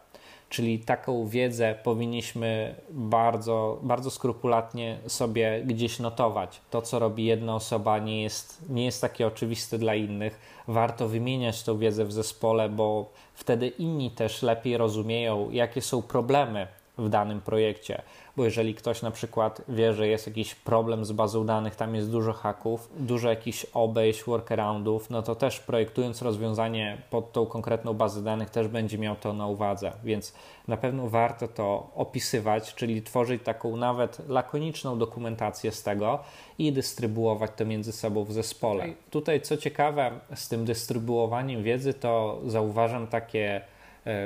Czyli 0.49 0.79
taką 0.79 1.27
wiedzę 1.27 1.79
powinniśmy 1.85 2.75
bardzo, 2.91 3.79
bardzo 3.83 4.11
skrupulatnie 4.11 4.99
sobie 5.07 5.63
gdzieś 5.67 5.99
notować. 5.99 6.61
To, 6.71 6.83
co 6.83 6.99
robi 6.99 7.25
jedna 7.25 7.55
osoba, 7.55 7.99
nie 7.99 8.23
jest, 8.23 8.63
nie 8.69 8.85
jest 8.85 9.01
takie 9.01 9.27
oczywiste 9.27 9.79
dla 9.79 9.95
innych. 9.95 10.39
Warto 10.69 11.09
wymieniać 11.09 11.63
tą 11.63 11.79
wiedzę 11.79 12.05
w 12.05 12.13
zespole, 12.13 12.69
bo 12.69 13.11
wtedy 13.35 13.69
inni 13.69 14.11
też 14.11 14.43
lepiej 14.43 14.77
rozumieją, 14.77 15.51
jakie 15.51 15.83
są 15.83 16.03
problemy 16.03 16.67
w 16.99 17.09
danym 17.09 17.41
projekcie. 17.41 18.03
Bo 18.37 18.45
jeżeli 18.45 18.75
ktoś 18.75 19.03
na 19.03 19.11
przykład 19.11 19.63
wie, 19.69 19.95
że 19.95 20.09
jest 20.09 20.27
jakiś 20.27 20.55
problem 20.55 21.05
z 21.05 21.13
bazą 21.13 21.47
danych, 21.47 21.77
tam 21.77 21.95
jest 21.95 22.11
dużo 22.11 22.33
haków, 22.33 22.89
dużo 22.97 23.31
jakichś 23.31 23.67
obejść, 23.75 24.25
workaroundów, 24.25 25.11
no 25.11 25.23
to 25.23 25.35
też 25.35 25.61
projektując 25.61 26.23
rozwiązanie 26.23 27.03
pod 27.11 27.33
tą 27.33 27.47
konkretną 27.47 27.95
bazę 27.95 28.23
danych 28.23 28.51
też 28.51 28.69
będzie 28.69 28.99
miał 28.99 29.17
to 29.17 29.33
na 29.33 29.47
uwadze, 29.47 29.93
więc 30.05 30.35
na 30.69 30.77
pewno 30.77 31.09
warto 31.09 31.49
to 31.49 31.91
opisywać, 31.95 32.75
czyli 32.75 33.03
tworzyć 33.03 33.43
taką 33.43 33.77
nawet 33.77 34.29
lakoniczną 34.29 34.99
dokumentację 34.99 35.73
z 35.73 35.83
tego 35.83 36.19
i 36.59 36.73
dystrybuować 36.73 37.51
to 37.57 37.65
między 37.65 37.93
sobą 37.93 38.25
w 38.25 38.33
zespole. 38.33 38.87
Tutaj 39.11 39.41
co 39.41 39.57
ciekawe, 39.57 40.11
z 40.35 40.49
tym 40.49 40.65
dystrybuowaniem 40.65 41.63
wiedzy 41.63 41.95
to 41.95 42.41
zauważam 42.47 43.07
takie 43.07 43.61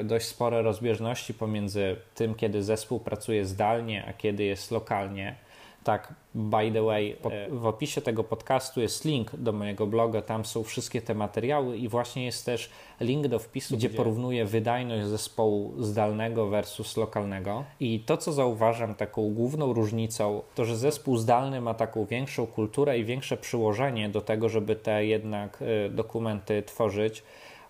dość 0.04 0.26
spore 0.26 0.62
rozbieżności 0.62 1.34
pomiędzy 1.34 1.96
tym, 2.14 2.34
kiedy 2.34 2.62
zespół 2.62 3.00
pracuje 3.00 3.44
zdalnie, 3.44 4.04
a 4.08 4.12
kiedy 4.12 4.44
jest 4.44 4.70
lokalnie. 4.70 5.36
Tak, 5.84 6.14
by 6.34 6.72
the 6.72 6.82
way, 6.82 7.16
e, 7.30 7.48
w 7.50 7.66
opisie 7.66 8.00
tego 8.00 8.24
podcastu 8.24 8.80
jest 8.80 9.04
link 9.04 9.36
do 9.36 9.52
mojego 9.52 9.86
bloga, 9.86 10.22
tam 10.22 10.44
są 10.44 10.62
wszystkie 10.62 11.02
te 11.02 11.14
materiały 11.14 11.76
i 11.76 11.88
właśnie 11.88 12.24
jest 12.24 12.46
też 12.46 12.70
link 13.00 13.26
do 13.26 13.38
wpisu, 13.38 13.76
gdzie, 13.76 13.88
gdzie 13.88 13.96
porównuję 13.96 14.44
wydajność 14.44 15.06
zespołu 15.06 15.74
zdalnego 15.78 16.46
versus 16.46 16.96
lokalnego. 16.96 17.64
I 17.80 18.00
to, 18.00 18.16
co 18.16 18.32
zauważam 18.32 18.94
taką 18.94 19.34
główną 19.34 19.72
różnicą, 19.72 20.42
to 20.54 20.64
że 20.64 20.76
zespół 20.76 21.16
zdalny 21.16 21.60
ma 21.60 21.74
taką 21.74 22.04
większą 22.04 22.46
kulturę 22.46 22.98
i 22.98 23.04
większe 23.04 23.36
przyłożenie 23.36 24.08
do 24.08 24.20
tego, 24.20 24.48
żeby 24.48 24.76
te 24.76 25.06
jednak 25.06 25.58
e, 25.86 25.90
dokumenty 25.90 26.62
tworzyć 26.62 27.22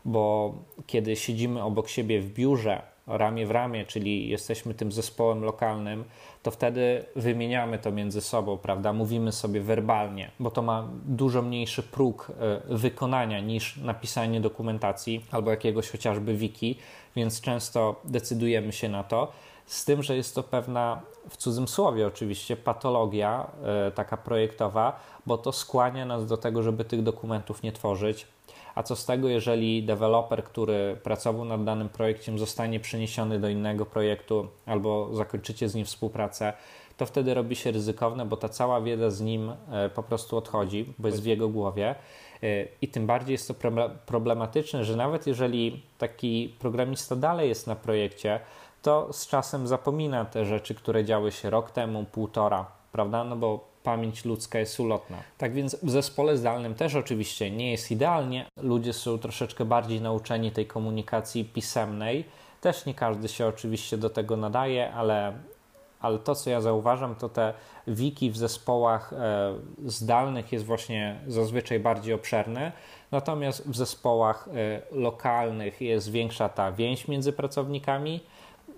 bo 0.09 0.55
kiedy 0.87 1.17
siedzimy 1.17 1.63
obok 1.63 1.89
siebie 1.89 2.21
w 2.21 2.33
biurze, 2.33 2.83
ramię 3.07 3.47
w 3.47 3.51
ramię, 3.51 3.87
czyli 3.87 4.29
jesteśmy 4.29 4.75
tym 4.75 4.93
zespołem 4.93 5.45
lokalnym, 5.45 6.05
to 6.43 6.51
wtedy 6.51 7.05
wymieniamy 7.17 7.79
to 7.79 7.93
między 7.93 8.21
sobą, 8.21 8.59
prawda? 8.59 8.93
Mówimy 8.93 9.33
sobie 9.33 9.61
werbalnie, 9.61 10.31
bo 10.41 10.51
to 10.51 10.63
ma 10.63 10.89
dużo 11.07 11.43
mniejszy 11.43 11.83
próg 11.83 12.33
e, 12.69 12.77
wykonania 12.77 13.41
niż 13.41 13.77
napisanie 13.77 14.41
dokumentacji 14.41 15.25
albo 15.31 15.51
jakiegoś 15.51 15.91
chociażby 15.91 16.35
wiki, 16.35 16.79
więc 17.17 17.41
często 17.41 18.01
decydujemy 18.05 18.73
się 18.73 18.89
na 18.89 19.05
to. 19.05 19.33
Z 19.67 19.85
tym, 19.85 20.03
że 20.03 20.17
jest 20.17 20.35
to 20.35 20.43
pewna, 20.43 21.03
w 21.29 21.37
cudzym 21.37 21.69
słowie 21.69 22.07
oczywiście, 22.07 22.57
patologia 22.57 23.47
e, 23.89 23.91
taka 23.91 24.17
projektowa, 24.17 25.01
bo 25.27 25.39
to 25.39 25.53
skłania 25.53 26.07
nas 26.07 26.27
do 26.27 26.37
tego, 26.37 26.63
żeby 26.63 26.85
tych 26.85 27.03
dokumentów 27.03 27.63
nie 27.63 27.73
tworzyć, 27.73 28.27
a 28.79 28.83
co 28.83 28.97
z 28.97 29.05
tego, 29.05 29.29
jeżeli 29.29 29.83
deweloper, 29.83 30.45
który 30.45 30.99
pracował 31.03 31.45
nad 31.45 31.65
danym 31.65 31.89
projektem, 31.89 32.39
zostanie 32.39 32.81
przeniesiony 32.81 33.41
do 33.41 33.49
innego 33.49 33.87
projektu 33.87 34.49
albo 34.67 35.15
zakończycie 35.15 35.69
z 35.69 35.75
nim 35.75 35.85
współpracę, 35.85 36.53
to 36.97 37.07
wtedy 37.07 37.35
robi 37.35 37.57
się 37.57 37.71
ryzykowne, 37.71 38.27
bo 38.27 38.37
ta 38.37 38.49
cała 38.49 38.81
wiedza 38.81 39.11
z 39.11 39.21
nim 39.21 39.53
e, 39.71 39.91
po 39.95 40.03
prostu 40.03 40.37
odchodzi, 40.37 40.95
bo 40.99 41.09
jest 41.09 41.23
w 41.23 41.27
jego 41.27 41.49
głowie. 41.49 41.95
E, 42.43 42.65
I 42.83 42.89
tym 42.89 43.07
bardziej 43.07 43.33
jest 43.33 43.49
to 43.49 43.55
problematyczne, 44.07 44.85
że 44.85 44.97
nawet 44.97 45.27
jeżeli 45.27 45.83
taki 45.99 46.55
programista 46.59 47.17
dalej 47.17 47.49
jest 47.49 47.67
na 47.67 47.77
projekcie, 47.77 48.41
to 48.83 49.13
z 49.13 49.27
czasem 49.27 49.67
zapomina 49.67 50.25
te 50.25 50.45
rzeczy, 50.45 50.75
które 50.75 51.05
działy 51.05 51.33
się 51.33 51.51
rok 51.51 51.71
temu, 51.71 52.05
półtora, 52.05 52.67
prawda? 52.93 53.25
No 53.25 53.37
bo 53.37 53.69
pamięć 53.83 54.25
ludzka 54.25 54.59
jest 54.59 54.81
ulotna. 54.81 55.17
Tak 55.39 55.53
więc 55.53 55.77
w 55.83 55.91
zespole 55.91 56.37
zdalnym 56.37 56.75
też 56.75 56.95
oczywiście 56.95 57.51
nie 57.51 57.71
jest 57.71 57.91
idealnie. 57.91 58.47
Ludzie 58.63 58.93
są 58.93 59.19
troszeczkę 59.19 59.65
bardziej 59.65 60.01
nauczeni 60.01 60.53
tej 60.53 60.67
komunikacji 60.67 61.45
pisemnej. 61.45 62.25
Też 62.61 62.87
nie 62.87 62.95
każdy 62.95 63.29
się 63.29 63.47
oczywiście 63.47 63.99
do 63.99 64.11
tego 64.11 64.37
nadaje, 64.37 64.93
ale 64.93 65.33
ale 66.01 66.19
to, 66.19 66.35
co 66.35 66.51
ja 66.51 66.61
zauważam, 66.61 67.15
to 67.15 67.29
te 67.29 67.55
wiki 67.87 68.31
w 68.31 68.37
zespołach 68.37 69.13
e, 69.13 69.55
zdalnych 69.87 70.53
jest 70.53 70.65
właśnie 70.65 71.21
zazwyczaj 71.27 71.81
bardziej 71.81 72.15
obszerne, 72.15 72.73
natomiast 73.11 73.69
w 73.69 73.77
zespołach 73.77 74.49
e, 74.49 74.83
lokalnych 74.93 75.81
jest 75.81 76.11
większa 76.11 76.49
ta 76.49 76.73
więź 76.73 77.09
między 77.09 77.33
pracownikami. 77.33 78.21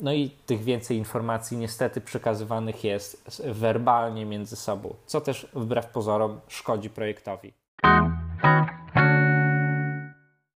No 0.00 0.12
i 0.12 0.30
tych 0.46 0.64
więcej 0.64 0.96
informacji 0.96 1.56
niestety 1.56 2.00
przekazywanych 2.00 2.84
jest 2.84 3.42
werbalnie 3.46 4.26
między 4.26 4.56
sobą, 4.56 4.94
co 5.06 5.20
też 5.20 5.46
wbrew 5.54 5.86
pozorom 5.86 6.40
szkodzi 6.48 6.90
projektowi. 6.90 7.52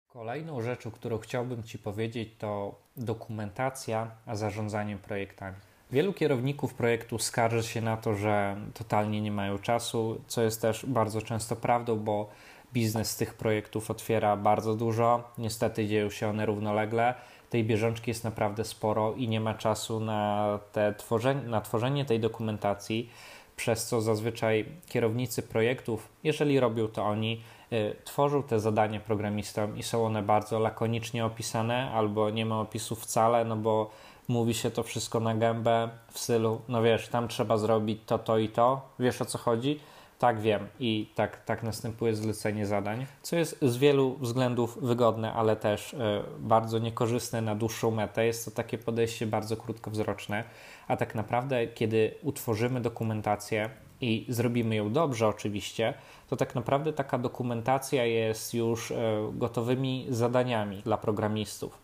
Kolejną 0.08 0.60
rzeczą, 0.60 0.90
którą 0.90 1.18
chciałbym 1.18 1.62
Ci 1.62 1.78
powiedzieć, 1.78 2.28
to 2.38 2.74
dokumentacja, 2.96 4.10
a 4.26 4.36
zarządzanie 4.36 4.96
projektami. 4.96 5.56
Wielu 5.90 6.12
kierowników 6.12 6.74
projektu 6.74 7.18
skarży 7.18 7.62
się 7.62 7.80
na 7.80 7.96
to, 7.96 8.14
że 8.14 8.56
totalnie 8.74 9.20
nie 9.20 9.32
mają 9.32 9.58
czasu, 9.58 10.20
co 10.26 10.42
jest 10.42 10.62
też 10.62 10.86
bardzo 10.86 11.22
często 11.22 11.56
prawdą, 11.56 11.96
bo 11.96 12.30
biznes 12.72 13.16
tych 13.16 13.34
projektów 13.34 13.90
otwiera 13.90 14.36
bardzo 14.36 14.74
dużo. 14.74 15.30
Niestety 15.38 15.86
dzieją 15.86 16.10
się 16.10 16.28
one 16.28 16.46
równolegle. 16.46 17.14
Tej 17.52 17.64
bieżączki 17.64 18.10
jest 18.10 18.24
naprawdę 18.24 18.64
sporo 18.64 19.12
i 19.12 19.28
nie 19.28 19.40
ma 19.40 19.54
czasu 19.54 20.00
na, 20.00 20.58
te 20.72 20.94
tworzenie, 20.94 21.42
na 21.42 21.60
tworzenie 21.60 22.04
tej 22.04 22.20
dokumentacji, 22.20 23.10
przez 23.56 23.86
co 23.86 24.00
zazwyczaj 24.00 24.66
kierownicy 24.88 25.42
projektów, 25.42 26.08
jeżeli 26.24 26.60
robią 26.60 26.88
to 26.88 27.04
oni, 27.04 27.42
y, 27.72 27.96
tworzą 28.04 28.42
te 28.42 28.60
zadania 28.60 29.00
programistom 29.00 29.76
i 29.76 29.82
są 29.82 30.06
one 30.06 30.22
bardzo 30.22 30.58
lakonicznie 30.58 31.24
opisane, 31.24 31.90
albo 31.90 32.30
nie 32.30 32.46
ma 32.46 32.60
opisu 32.60 32.96
wcale, 32.96 33.44
no 33.44 33.56
bo 33.56 33.90
mówi 34.28 34.54
się 34.54 34.70
to 34.70 34.82
wszystko 34.82 35.20
na 35.20 35.34
gębę 35.34 35.88
w 36.12 36.18
stylu, 36.18 36.60
no 36.68 36.82
wiesz, 36.82 37.08
tam 37.08 37.28
trzeba 37.28 37.56
zrobić 37.56 38.00
to, 38.06 38.18
to 38.18 38.38
i 38.38 38.48
to, 38.48 38.80
wiesz 38.98 39.22
o 39.22 39.24
co 39.24 39.38
chodzi? 39.38 39.80
Tak 40.22 40.40
wiem 40.40 40.66
i 40.80 41.10
tak, 41.14 41.44
tak 41.44 41.62
następuje 41.62 42.14
zlecenie 42.14 42.66
zadań, 42.66 43.06
co 43.22 43.36
jest 43.36 43.58
z 43.62 43.76
wielu 43.76 44.16
względów 44.20 44.78
wygodne, 44.82 45.32
ale 45.32 45.56
też 45.56 45.92
y, 45.92 45.98
bardzo 46.38 46.78
niekorzystne 46.78 47.40
na 47.40 47.54
dłuższą 47.54 47.90
metę. 47.90 48.26
Jest 48.26 48.44
to 48.44 48.50
takie 48.50 48.78
podejście 48.78 49.26
bardzo 49.26 49.56
krótkowzroczne, 49.56 50.44
a 50.88 50.96
tak 50.96 51.14
naprawdę, 51.14 51.66
kiedy 51.66 52.14
utworzymy 52.22 52.80
dokumentację 52.80 53.70
i 54.00 54.26
zrobimy 54.28 54.76
ją 54.76 54.92
dobrze, 54.92 55.28
oczywiście, 55.28 55.94
to 56.28 56.36
tak 56.36 56.54
naprawdę 56.54 56.92
taka 56.92 57.18
dokumentacja 57.18 58.04
jest 58.04 58.54
już 58.54 58.90
y, 58.90 58.94
gotowymi 59.32 60.06
zadaniami 60.08 60.82
dla 60.82 60.96
programistów 60.96 61.81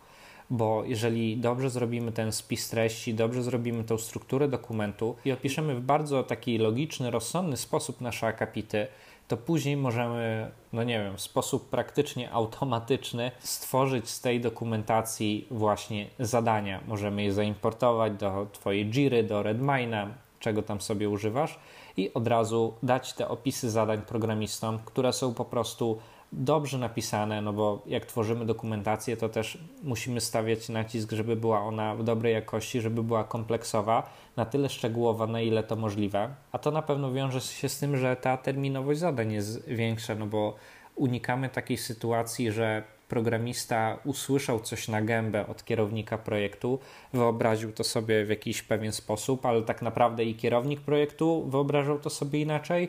bo 0.51 0.85
jeżeli 0.85 1.37
dobrze 1.37 1.71
zrobimy 1.71 2.13
ten 2.13 2.33
spis 2.33 2.71
treści, 2.71 3.15
dobrze 3.15 3.43
zrobimy 3.43 3.85
tą 3.85 3.99
strukturę 3.99 4.49
dokumentu 4.49 5.17
i 5.25 5.33
opiszemy 5.33 5.75
w 5.75 5.81
bardzo 5.81 6.23
taki 6.23 6.59
logiczny, 6.59 7.11
rozsądny 7.11 7.57
sposób 7.57 8.01
nasze 8.01 8.27
akapity, 8.27 8.87
to 9.29 9.37
później 9.37 9.77
możemy, 9.77 10.51
no 10.73 10.83
nie 10.83 10.99
wiem, 10.99 11.17
w 11.17 11.21
sposób 11.21 11.69
praktycznie 11.69 12.33
automatyczny 12.33 13.31
stworzyć 13.39 14.09
z 14.09 14.21
tej 14.21 14.41
dokumentacji 14.41 15.47
właśnie 15.51 16.07
zadania. 16.19 16.81
Możemy 16.87 17.23
je 17.23 17.33
zaimportować 17.33 18.13
do 18.13 18.47
Twojej 18.53 18.91
Jiry, 18.91 19.23
do 19.23 19.43
Redmina, 19.43 20.09
czego 20.41 20.63
tam 20.63 20.81
sobie 20.81 21.09
używasz 21.09 21.59
i 21.97 22.15
od 22.15 22.27
razu 22.27 22.75
dać 22.83 23.13
te 23.13 23.29
opisy 23.29 23.71
zadań 23.71 24.03
programistom, 24.03 24.79
które 24.85 25.13
są 25.13 25.35
po 25.35 25.45
prostu 25.45 25.99
dobrze 26.33 26.79
napisane, 26.79 27.43
no 27.43 27.53
bo 27.53 27.83
jak 27.87 28.07
tworzymy 28.07 28.47
dokumentację, 28.47 29.17
to 29.17 29.29
też 29.29 29.59
musimy 29.83 30.21
stawiać 30.21 30.69
nacisk, 30.69 31.12
żeby 31.12 31.37
była 31.37 31.61
ona 31.61 31.95
w 31.95 32.05
dobrej 32.05 32.35
jakości, 32.35 32.81
żeby 32.81 33.03
była 33.03 33.25
kompleksowa, 33.25 34.11
na 34.37 34.45
tyle 34.45 34.69
szczegółowa, 34.69 35.27
na 35.27 35.41
ile 35.41 35.62
to 35.62 35.77
możliwe. 35.77 36.35
A 36.53 36.59
to 36.59 36.71
na 36.71 36.83
pewno 36.83 37.12
wiąże 37.12 37.41
się 37.41 37.69
z 37.69 37.79
tym, 37.79 37.97
że 37.97 38.17
ta 38.17 38.37
terminowość 38.37 39.01
zadań 39.01 39.33
jest 39.33 39.69
większa, 39.69 40.14
no 40.14 40.27
bo 40.27 40.55
unikamy 40.95 41.49
takiej 41.49 41.77
sytuacji, 41.77 42.53
że 42.53 42.83
programista 43.09 43.99
usłyszał 44.05 44.61
coś 44.61 44.88
na 44.88 45.03
gębę 45.03 45.47
od 45.47 45.64
kierownika 45.64 46.19
projektu, 46.19 46.79
wyobraził 47.12 47.73
to 47.73 47.85
sobie 47.85 48.25
w 48.25 48.29
jakiś 48.29 48.62
pewien 48.62 48.93
sposób, 48.93 49.47
ale 49.47 49.62
tak 49.62 49.83
naprawdę 49.83 50.25
i 50.25 50.35
kierownik 50.35 50.81
projektu 50.81 51.45
wyobrażał 51.49 51.99
to 51.99 52.11
sobie 52.11 52.41
inaczej, 52.41 52.88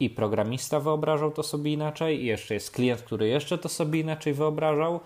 i 0.00 0.10
programista 0.10 0.80
wyobrażał 0.80 1.30
to 1.30 1.42
sobie 1.42 1.72
inaczej, 1.72 2.22
i 2.22 2.26
jeszcze 2.26 2.54
jest 2.54 2.70
klient, 2.70 3.02
który 3.02 3.28
jeszcze 3.28 3.58
to 3.58 3.68
sobie 3.68 4.00
inaczej 4.00 4.34
wyobrażał. 4.34 5.00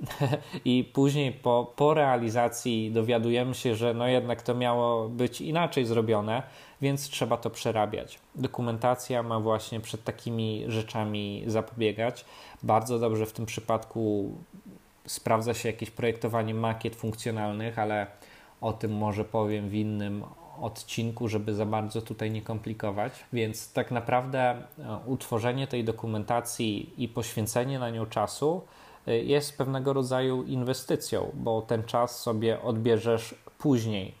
I 0.64 0.90
później 0.92 1.32
po, 1.32 1.72
po 1.76 1.94
realizacji 1.94 2.90
dowiadujemy 2.90 3.54
się, 3.54 3.74
że 3.74 3.94
no 3.94 4.06
jednak 4.06 4.42
to 4.42 4.54
miało 4.54 5.08
być 5.08 5.40
inaczej 5.40 5.86
zrobione, 5.86 6.42
więc 6.80 7.08
trzeba 7.08 7.36
to 7.36 7.50
przerabiać. 7.50 8.18
Dokumentacja 8.34 9.22
ma 9.22 9.40
właśnie 9.40 9.80
przed 9.80 10.04
takimi 10.04 10.64
rzeczami 10.68 11.44
zapobiegać. 11.46 12.24
Bardzo 12.62 12.98
dobrze 12.98 13.26
w 13.26 13.32
tym 13.32 13.46
przypadku 13.46 14.30
sprawdza 15.06 15.54
się 15.54 15.68
jakieś 15.68 15.90
projektowanie 15.90 16.54
makiet 16.54 16.96
funkcjonalnych, 16.96 17.78
ale 17.78 18.06
o 18.60 18.72
tym 18.72 18.96
może 18.96 19.24
powiem 19.24 19.68
w 19.68 19.74
innym 19.74 20.24
odcinku, 20.62 21.28
żeby 21.28 21.54
za 21.54 21.66
bardzo 21.66 22.02
tutaj 22.02 22.30
nie 22.30 22.42
komplikować. 22.42 23.12
Więc 23.32 23.72
tak 23.72 23.90
naprawdę 23.90 24.40
e, 24.40 24.64
utworzenie 25.06 25.66
tej 25.66 25.84
dokumentacji 25.84 26.94
i 27.04 27.08
poświęcenie 27.08 27.78
na 27.78 27.90
nią 27.90 28.06
czasu 28.06 28.62
e, 29.06 29.18
jest 29.18 29.58
pewnego 29.58 29.92
rodzaju 29.92 30.42
inwestycją, 30.42 31.30
bo 31.34 31.62
ten 31.62 31.84
czas 31.84 32.20
sobie 32.20 32.62
odbierzesz 32.62 33.34
później, 33.58 34.14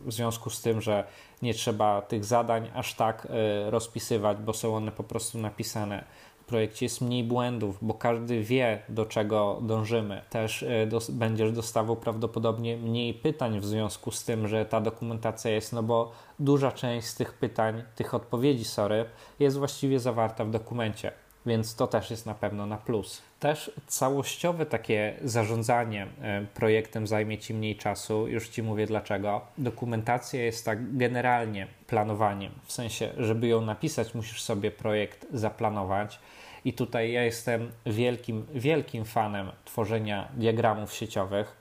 w 0.00 0.12
związku 0.12 0.50
z 0.50 0.62
tym, 0.62 0.80
że 0.80 1.04
nie 1.42 1.54
trzeba 1.54 2.02
tych 2.02 2.24
zadań 2.24 2.70
aż 2.74 2.94
tak 2.94 3.26
e, 3.30 3.70
rozpisywać, 3.70 4.38
bo 4.38 4.52
są 4.52 4.76
one 4.76 4.92
po 4.92 5.04
prostu 5.04 5.38
napisane 5.38 6.04
projekcie 6.48 6.86
jest 6.86 7.00
mniej 7.00 7.24
błędów, 7.24 7.78
bo 7.82 7.94
każdy 7.94 8.42
wie, 8.42 8.82
do 8.88 9.06
czego 9.06 9.58
dążymy. 9.62 10.22
Też 10.30 10.64
dos 10.86 11.10
będziesz 11.10 11.52
dostawał 11.52 11.96
prawdopodobnie 11.96 12.76
mniej 12.76 13.14
pytań 13.14 13.60
w 13.60 13.66
związku 13.66 14.10
z 14.10 14.24
tym, 14.24 14.48
że 14.48 14.64
ta 14.66 14.80
dokumentacja 14.80 15.50
jest, 15.50 15.72
no 15.72 15.82
bo 15.82 16.12
duża 16.38 16.72
część 16.72 17.06
z 17.06 17.14
tych 17.14 17.34
pytań, 17.34 17.82
tych 17.96 18.14
odpowiedzi, 18.14 18.64
sorry, 18.64 19.04
jest 19.38 19.58
właściwie 19.58 20.00
zawarta 20.00 20.44
w 20.44 20.50
dokumencie. 20.50 21.12
Więc 21.46 21.74
to 21.74 21.86
też 21.86 22.10
jest 22.10 22.26
na 22.26 22.34
pewno 22.34 22.66
na 22.66 22.76
plus. 22.76 23.22
Też 23.40 23.70
całościowe 23.86 24.66
takie 24.66 25.14
zarządzanie 25.24 26.06
e, 26.22 26.46
projektem 26.54 27.06
zajmie 27.06 27.38
Ci 27.38 27.54
mniej 27.54 27.76
czasu. 27.76 28.28
Już 28.28 28.48
Ci 28.48 28.62
mówię 28.62 28.86
dlaczego. 28.86 29.40
Dokumentacja 29.58 30.44
jest 30.44 30.64
tak 30.64 30.96
generalnie 30.96 31.66
planowaniem. 31.86 32.52
W 32.64 32.72
sensie, 32.72 33.10
żeby 33.18 33.48
ją 33.48 33.60
napisać, 33.60 34.14
musisz 34.14 34.42
sobie 34.42 34.70
projekt 34.70 35.26
zaplanować 35.32 36.20
i 36.64 36.72
tutaj 36.72 37.12
ja 37.12 37.22
jestem 37.22 37.70
wielkim, 37.86 38.46
wielkim 38.54 39.04
fanem 39.04 39.50
tworzenia 39.64 40.28
diagramów 40.34 40.92
sieciowych. 40.92 41.56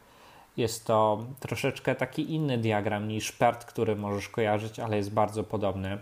Jest 0.57 0.86
to 0.86 1.25
troszeczkę 1.39 1.95
taki 1.95 2.33
inny 2.33 2.57
diagram 2.57 3.07
niż 3.07 3.31
PERT, 3.31 3.65
który 3.65 3.95
możesz 3.95 4.29
kojarzyć, 4.29 4.79
ale 4.79 4.97
jest 4.97 5.13
bardzo 5.13 5.43
podobny. 5.43 5.97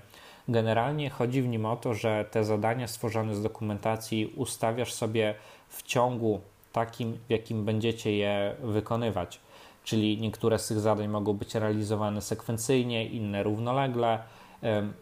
Generalnie 0.48 1.10
chodzi 1.10 1.42
w 1.42 1.48
nim 1.48 1.66
o 1.66 1.76
to, 1.76 1.94
że 1.94 2.26
te 2.32 2.44
zadania 2.44 2.88
stworzone 2.88 3.36
z 3.36 3.44
dokumentacji 3.44 4.34
ustawiasz 4.36 4.94
sobie 4.94 5.36
w 5.70 5.84
ciągu 5.84 6.42
takim, 6.72 7.18
w 7.28 7.30
jakim 7.30 7.66
będziecie 7.66 8.18
je 8.18 8.56
wykonywać. 8.64 9.40
Czyli 9.84 10.22
niektóre 10.22 10.60
z 10.60 10.68
tych 10.68 10.80
zadań 10.80 11.08
mogą 11.08 11.34
być 11.34 11.56
realizowane 11.56 12.22
sekwencyjnie, 12.22 13.06
inne 13.06 13.44
równolegle 13.44 14.20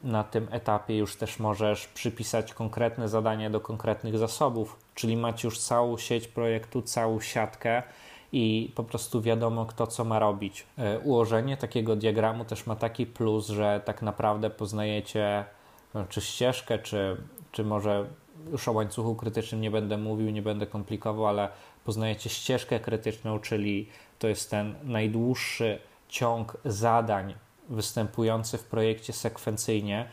na 0.03 0.23
tym 0.23 0.47
etapie 0.51 0.97
już 0.97 1.15
też 1.15 1.39
możesz 1.39 1.87
przypisać 1.87 2.53
konkretne 2.53 3.09
zadania 3.09 3.49
do 3.49 3.59
konkretnych 3.59 4.17
zasobów, 4.17 4.79
czyli 4.95 5.17
macie 5.17 5.47
już 5.47 5.59
całą 5.59 5.97
sieć 5.97 6.27
projektu, 6.27 6.81
całą 6.81 7.19
siatkę 7.19 7.83
i 8.31 8.71
po 8.75 8.83
prostu 8.83 9.21
wiadomo, 9.21 9.65
kto 9.65 9.87
co 9.87 10.05
ma 10.05 10.19
robić. 10.19 10.65
E, 10.77 10.99
ułożenie 10.99 11.57
takiego 11.57 11.95
diagramu 11.95 12.45
też 12.45 12.67
ma 12.67 12.75
taki 12.75 13.05
plus, 13.05 13.47
że 13.47 13.81
tak 13.85 14.01
naprawdę 14.01 14.49
poznajecie 14.49 15.45
no, 15.93 16.05
czy 16.09 16.21
ścieżkę, 16.21 16.79
czy, 16.79 17.17
czy 17.51 17.63
może 17.63 18.05
już 18.51 18.67
o 18.67 18.71
łańcuchu 18.71 19.15
krytycznym 19.15 19.61
nie 19.61 19.71
będę 19.71 19.97
mówił, 19.97 20.29
nie 20.29 20.41
będę 20.41 20.67
komplikował, 20.67 21.27
ale 21.27 21.49
poznajecie 21.83 22.29
ścieżkę 22.29 22.79
krytyczną, 22.79 23.39
czyli 23.39 23.89
to 24.19 24.27
jest 24.27 24.51
ten 24.51 24.75
najdłuższy 24.83 25.79
ciąg 26.09 26.57
zadań 26.65 27.33
występujący 27.69 28.57
w 28.57 28.63
projekcie 28.63 29.13
sekwencyjnie, 29.13 30.07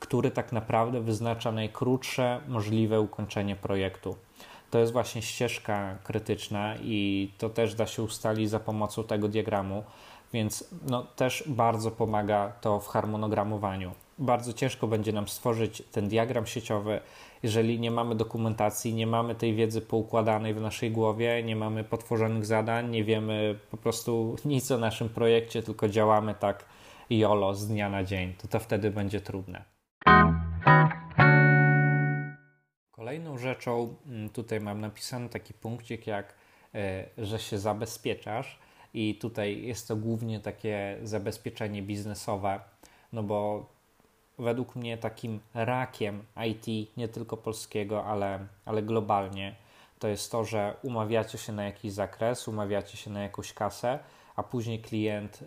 który 0.00 0.30
tak 0.30 0.52
naprawdę 0.52 1.00
wyznacza 1.00 1.52
najkrótsze 1.52 2.40
możliwe 2.48 3.00
ukończenie 3.00 3.56
projektu. 3.56 4.16
To 4.70 4.78
jest 4.78 4.92
właśnie 4.92 5.22
ścieżka 5.22 5.98
krytyczna 6.04 6.74
i 6.76 7.30
to 7.38 7.50
też 7.50 7.74
da 7.74 7.86
się 7.86 8.02
ustalić 8.02 8.50
za 8.50 8.60
pomocą 8.60 9.04
tego 9.04 9.28
diagramu, 9.28 9.84
więc 10.32 10.64
no, 10.86 11.06
też 11.16 11.44
bardzo 11.46 11.90
pomaga 11.90 12.52
to 12.60 12.80
w 12.80 12.88
harmonogramowaniu. 12.88 13.92
Bardzo 14.18 14.52
ciężko 14.52 14.86
będzie 14.86 15.12
nam 15.12 15.28
stworzyć 15.28 15.82
ten 15.92 16.08
diagram 16.08 16.46
sieciowy, 16.46 17.00
jeżeli 17.42 17.80
nie 17.80 17.90
mamy 17.90 18.14
dokumentacji, 18.14 18.94
nie 18.94 19.06
mamy 19.06 19.34
tej 19.34 19.54
wiedzy 19.54 19.80
poukładanej 19.80 20.54
w 20.54 20.60
naszej 20.60 20.90
głowie, 20.90 21.42
nie 21.42 21.56
mamy 21.56 21.84
potworzonych 21.84 22.46
zadań, 22.46 22.90
nie 22.90 23.04
wiemy 23.04 23.58
po 23.70 23.76
prostu 23.76 24.36
nic 24.44 24.70
o 24.70 24.78
naszym 24.78 25.08
projekcie, 25.08 25.62
tylko 25.62 25.88
działamy 25.88 26.34
tak 26.34 26.64
YOLO 27.10 27.54
z 27.54 27.68
dnia 27.68 27.90
na 27.90 28.04
dzień, 28.04 28.34
to 28.38 28.48
to 28.48 28.60
wtedy 28.60 28.90
będzie 28.90 29.20
trudne. 29.20 29.64
Kolejną 32.90 33.38
rzeczą, 33.38 33.94
mm, 34.06 34.28
tutaj 34.28 34.60
mam 34.60 34.80
napisany 34.80 35.28
taki 35.28 35.54
punkcik, 35.54 36.06
jak 36.06 36.34
e, 36.74 37.04
że 37.18 37.38
się 37.38 37.58
zabezpieczasz, 37.58 38.58
i 38.94 39.14
tutaj 39.14 39.62
jest 39.62 39.88
to 39.88 39.96
głównie 39.96 40.40
takie 40.40 40.98
zabezpieczenie 41.02 41.82
biznesowe, 41.82 42.60
no 43.12 43.22
bo 43.22 43.66
według 44.38 44.76
mnie 44.76 44.98
takim 44.98 45.40
rakiem 45.54 46.24
IT, 46.46 46.96
nie 46.96 47.08
tylko 47.08 47.36
polskiego, 47.36 48.04
ale, 48.04 48.46
ale 48.64 48.82
globalnie, 48.82 49.54
to 49.98 50.08
jest 50.08 50.32
to, 50.32 50.44
że 50.44 50.76
umawiacie 50.82 51.38
się 51.38 51.52
na 51.52 51.64
jakiś 51.64 51.92
zakres, 51.92 52.48
umawiacie 52.48 52.96
się 52.96 53.10
na 53.10 53.22
jakąś 53.22 53.52
kasę, 53.52 53.98
a 54.36 54.42
później 54.42 54.82
klient 54.82 55.42
y, 55.42 55.46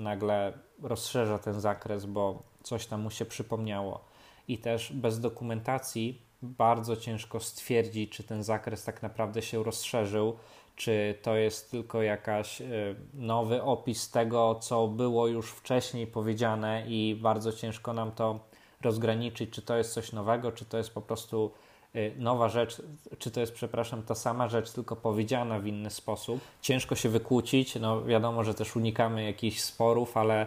nagle 0.00 0.52
rozszerza 0.82 1.38
ten 1.38 1.60
zakres, 1.60 2.06
bo 2.06 2.42
coś 2.62 2.86
tam 2.86 3.00
mu 3.00 3.10
się 3.10 3.24
przypomniało. 3.24 4.00
I 4.48 4.58
też 4.58 4.92
bez 4.92 5.20
dokumentacji 5.20 6.22
bardzo 6.42 6.96
ciężko 6.96 7.40
stwierdzić, 7.40 8.12
czy 8.12 8.22
ten 8.22 8.42
zakres 8.42 8.84
tak 8.84 9.02
naprawdę 9.02 9.42
się 9.42 9.62
rozszerzył, 9.62 10.36
czy 10.76 11.14
to 11.22 11.36
jest 11.36 11.70
tylko 11.70 12.02
jakaś 12.02 12.60
y, 12.60 12.96
nowy 13.14 13.62
opis 13.62 14.10
tego, 14.10 14.54
co 14.54 14.88
było 14.88 15.26
już 15.26 15.50
wcześniej 15.50 16.06
powiedziane 16.06 16.84
i 16.88 17.18
bardzo 17.22 17.52
ciężko 17.52 17.92
nam 17.92 18.12
to 18.12 18.40
rozgraniczyć, 18.82 19.50
czy 19.50 19.62
to 19.62 19.76
jest 19.76 19.92
coś 19.92 20.12
nowego, 20.12 20.52
czy 20.52 20.64
to 20.64 20.78
jest 20.78 20.94
po 20.94 21.02
prostu 21.02 21.50
y, 21.96 22.14
nowa 22.18 22.48
rzecz, 22.48 22.82
czy 23.18 23.30
to 23.30 23.40
jest, 23.40 23.52
przepraszam, 23.52 24.02
ta 24.02 24.14
sama 24.14 24.48
rzecz, 24.48 24.72
tylko 24.72 24.96
powiedziana 24.96 25.60
w 25.60 25.66
inny 25.66 25.90
sposób. 25.90 26.40
Ciężko 26.62 26.94
się 26.94 27.08
wykłócić, 27.08 27.74
no 27.74 28.04
wiadomo, 28.04 28.44
że 28.44 28.54
też 28.54 28.76
unikamy 28.76 29.24
jakichś 29.24 29.60
sporów, 29.60 30.16
ale 30.16 30.46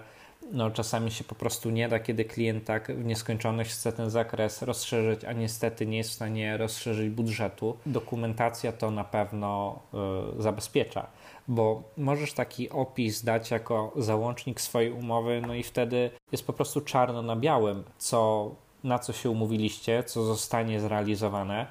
no, 0.51 0.71
czasami 0.71 1.12
się 1.12 1.23
po 1.23 1.36
prostu 1.36 1.69
nie 1.69 1.89
da, 1.89 1.99
kiedy 1.99 2.25
klient 2.25 2.65
tak 2.65 2.91
w 2.91 3.06
nieskończoność 3.06 3.71
chce 3.71 3.91
ten 3.91 4.10
zakres 4.10 4.62
rozszerzyć, 4.62 5.25
a 5.25 5.34
niestety 5.34 5.86
nie 5.86 5.97
jest 5.97 6.10
w 6.10 6.13
stanie 6.13 6.58
rozszerzyć 6.58 7.10
budżetu. 7.10 7.77
Dokumentacja 7.86 8.71
to 8.71 8.91
na 8.91 9.04
pewno 9.04 9.80
y, 10.39 10.41
zabezpiecza, 10.41 11.08
bo 11.47 11.84
możesz 11.97 12.34
taki 12.34 12.69
opis 12.69 13.23
dać 13.23 13.51
jako 13.51 13.93
załącznik 13.95 14.62
swojej 14.62 14.91
umowy, 14.91 15.41
no 15.47 15.56
i 15.56 15.63
wtedy 15.63 16.12
jest 16.32 16.47
po 16.47 16.54
prostu 16.54 16.82
czarno 16.82 17.21
na 17.21 17.36
białym, 17.36 17.84
co, 17.97 18.51
na 18.84 18.99
co 18.99 19.13
się 19.13 19.30
umówiliście, 19.30 20.04
co 20.04 20.23
zostanie 20.23 20.80
zrealizowane. 20.80 21.67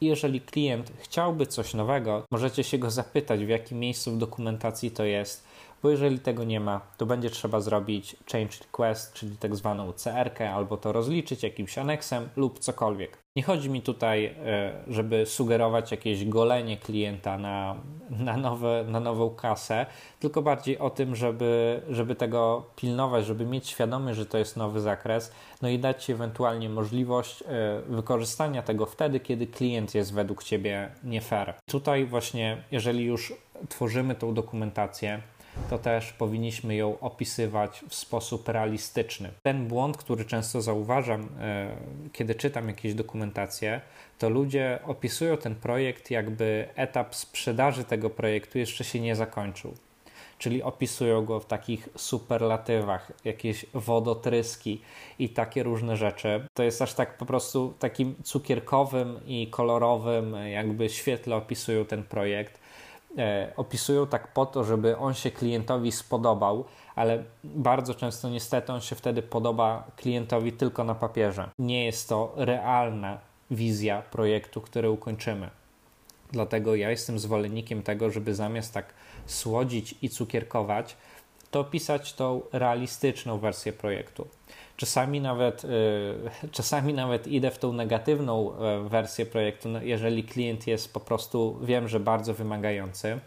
I 0.00 0.06
jeżeli 0.06 0.40
klient 0.40 0.92
chciałby 0.98 1.46
coś 1.46 1.74
nowego, 1.74 2.22
możecie 2.30 2.64
się 2.64 2.78
go 2.78 2.90
zapytać, 2.90 3.44
w 3.44 3.48
jakim 3.48 3.78
miejscu 3.78 4.12
w 4.12 4.18
dokumentacji 4.18 4.90
to 4.90 5.04
jest 5.04 5.47
bo 5.82 5.90
jeżeli 5.90 6.18
tego 6.18 6.44
nie 6.44 6.60
ma, 6.60 6.80
to 6.96 7.06
będzie 7.06 7.30
trzeba 7.30 7.60
zrobić 7.60 8.16
change 8.32 8.56
request, 8.62 9.12
czyli 9.12 9.36
tak 9.36 9.56
zwaną 9.56 9.92
CR, 9.92 10.42
albo 10.42 10.76
to 10.76 10.92
rozliczyć 10.92 11.42
jakimś 11.42 11.78
aneksem 11.78 12.28
lub 12.36 12.58
cokolwiek. 12.58 13.18
Nie 13.36 13.42
chodzi 13.42 13.70
mi 13.70 13.82
tutaj, 13.82 14.24
e, 14.26 14.72
żeby 14.88 15.26
sugerować 15.26 15.90
jakieś 15.90 16.24
golenie 16.24 16.76
klienta 16.76 17.38
na, 17.38 17.76
na, 18.10 18.36
nowe, 18.36 18.84
na 18.88 19.00
nową 19.00 19.30
kasę, 19.30 19.86
tylko 20.20 20.42
bardziej 20.42 20.78
o 20.78 20.90
tym, 20.90 21.16
żeby, 21.16 21.82
żeby 21.90 22.14
tego 22.14 22.66
pilnować, 22.76 23.26
żeby 23.26 23.46
mieć 23.46 23.68
świadomość, 23.68 24.18
że 24.18 24.26
to 24.26 24.38
jest 24.38 24.56
nowy 24.56 24.80
zakres, 24.80 25.32
no 25.62 25.68
i 25.68 25.78
dać 25.78 26.04
Ci 26.04 26.12
ewentualnie 26.12 26.68
możliwość 26.68 27.42
e, 27.42 27.46
wykorzystania 27.88 28.62
tego 28.62 28.86
wtedy, 28.86 29.20
kiedy 29.20 29.46
klient 29.46 29.94
jest 29.94 30.14
według 30.14 30.44
Ciebie 30.44 30.90
nie 31.04 31.20
fair. 31.20 31.54
Tutaj 31.70 32.04
właśnie, 32.04 32.62
jeżeli 32.70 33.04
już 33.04 33.32
tworzymy 33.68 34.14
tą 34.14 34.34
dokumentację, 34.34 35.22
to 35.70 35.78
też 35.78 36.12
powinniśmy 36.12 36.76
ją 36.76 37.00
opisywać 37.00 37.84
w 37.88 37.94
sposób 37.94 38.48
realistyczny. 38.48 39.30
Ten 39.42 39.68
błąd, 39.68 39.96
który 39.96 40.24
często 40.24 40.62
zauważam, 40.62 41.28
e, 41.40 41.76
kiedy 42.12 42.34
czytam 42.34 42.68
jakieś 42.68 42.94
dokumentacje, 42.94 43.80
to 44.18 44.30
ludzie 44.30 44.78
opisują 44.86 45.36
ten 45.36 45.54
projekt, 45.54 46.10
jakby 46.10 46.68
etap 46.76 47.14
sprzedaży 47.14 47.84
tego 47.84 48.10
projektu 48.10 48.58
jeszcze 48.58 48.84
się 48.84 49.00
nie 49.00 49.16
zakończył. 49.16 49.74
Czyli 50.38 50.62
opisują 50.62 51.24
go 51.24 51.40
w 51.40 51.46
takich 51.46 51.88
superlatywach, 51.96 53.12
jakieś 53.24 53.66
wodotryski 53.74 54.80
i 55.18 55.28
takie 55.28 55.62
różne 55.62 55.96
rzeczy. 55.96 56.46
To 56.54 56.62
jest 56.62 56.82
aż 56.82 56.94
tak 56.94 57.18
po 57.18 57.26
prostu 57.26 57.74
takim 57.78 58.14
cukierkowym 58.24 59.20
i 59.26 59.48
kolorowym, 59.50 60.36
jakby 60.52 60.88
świetle 60.88 61.36
opisują 61.36 61.84
ten 61.84 62.02
projekt 62.02 62.60
opisują 63.56 64.06
tak 64.06 64.32
po 64.32 64.46
to, 64.46 64.64
żeby 64.64 64.96
on 64.96 65.14
się 65.14 65.30
klientowi 65.30 65.92
spodobał, 65.92 66.64
ale 66.94 67.24
bardzo 67.44 67.94
często 67.94 68.28
niestety 68.28 68.72
on 68.72 68.80
się 68.80 68.96
wtedy 68.96 69.22
podoba 69.22 69.90
klientowi 69.96 70.52
tylko 70.52 70.84
na 70.84 70.94
papierze. 70.94 71.50
Nie 71.58 71.84
jest 71.84 72.08
to 72.08 72.32
realna 72.36 73.18
wizja 73.50 74.02
projektu, 74.02 74.60
który 74.60 74.90
ukończymy. 74.90 75.50
Dlatego 76.32 76.74
ja 76.74 76.90
jestem 76.90 77.18
zwolennikiem 77.18 77.82
tego, 77.82 78.10
żeby 78.10 78.34
zamiast 78.34 78.74
tak 78.74 78.94
słodzić 79.26 79.94
i 80.02 80.08
cukierkować, 80.08 80.96
to 81.50 81.60
opisać 81.60 82.12
tą 82.12 82.42
realistyczną 82.52 83.38
wersję 83.38 83.72
projektu. 83.72 84.28
Czasami 84.78 85.20
nawet, 85.20 85.64
y, 85.64 85.68
czasami 86.52 86.94
nawet 86.94 87.26
idę 87.26 87.50
w 87.50 87.58
tą 87.58 87.72
negatywną 87.72 88.58
e, 88.58 88.88
wersję 88.88 89.26
projektu, 89.26 89.68
no, 89.68 89.82
jeżeli 89.82 90.24
klient 90.24 90.66
jest 90.66 90.92
po 90.92 91.00
prostu, 91.00 91.58
wiem, 91.62 91.88
że 91.88 92.00
bardzo 92.00 92.34
wymagający, 92.34 93.18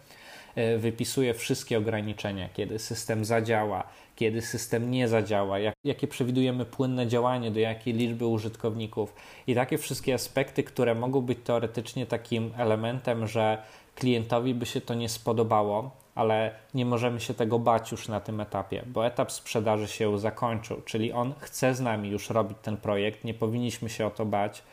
e, 0.55 0.77
wypisuje 0.77 1.33
wszystkie 1.33 1.77
ograniczenia, 1.77 2.49
kiedy 2.53 2.79
system 2.79 3.25
zadziała, 3.25 3.83
kiedy 4.15 4.41
system 4.41 4.91
nie 4.91 5.07
zadziała, 5.07 5.59
jak, 5.59 5.75
jakie 5.83 6.07
przewidujemy 6.07 6.65
płynne 6.65 7.07
działanie, 7.07 7.51
do 7.51 7.59
jakiej 7.59 7.93
liczby 7.93 8.25
użytkowników 8.25 9.13
i 9.47 9.55
takie 9.55 9.77
wszystkie 9.77 10.13
aspekty, 10.13 10.63
które 10.63 10.95
mogą 10.95 11.21
być 11.21 11.37
teoretycznie 11.43 12.05
takim 12.05 12.53
elementem, 12.57 13.27
że 13.27 13.63
klientowi 13.95 14.53
by 14.53 14.65
się 14.65 14.81
to 14.81 14.93
nie 14.93 15.09
spodobało, 15.09 16.00
ale 16.15 16.55
nie 16.73 16.85
możemy 16.85 17.19
się 17.19 17.33
tego 17.33 17.59
bać 17.59 17.91
już 17.91 18.07
na 18.07 18.19
tym 18.19 18.41
etapie, 18.41 18.83
bo 18.87 19.05
etap 19.05 19.31
sprzedaży 19.31 19.87
się 19.87 20.19
zakończył, 20.19 20.81
czyli 20.81 21.11
on 21.11 21.33
chce 21.39 21.75
z 21.75 21.81
nami 21.81 22.09
już 22.09 22.29
robić 22.29 22.57
ten 22.61 22.77
projekt, 22.77 23.23
nie 23.23 23.33
powinniśmy 23.33 23.89
się 23.89 24.05
o 24.05 24.11
to 24.11 24.25
bać, 24.25 24.63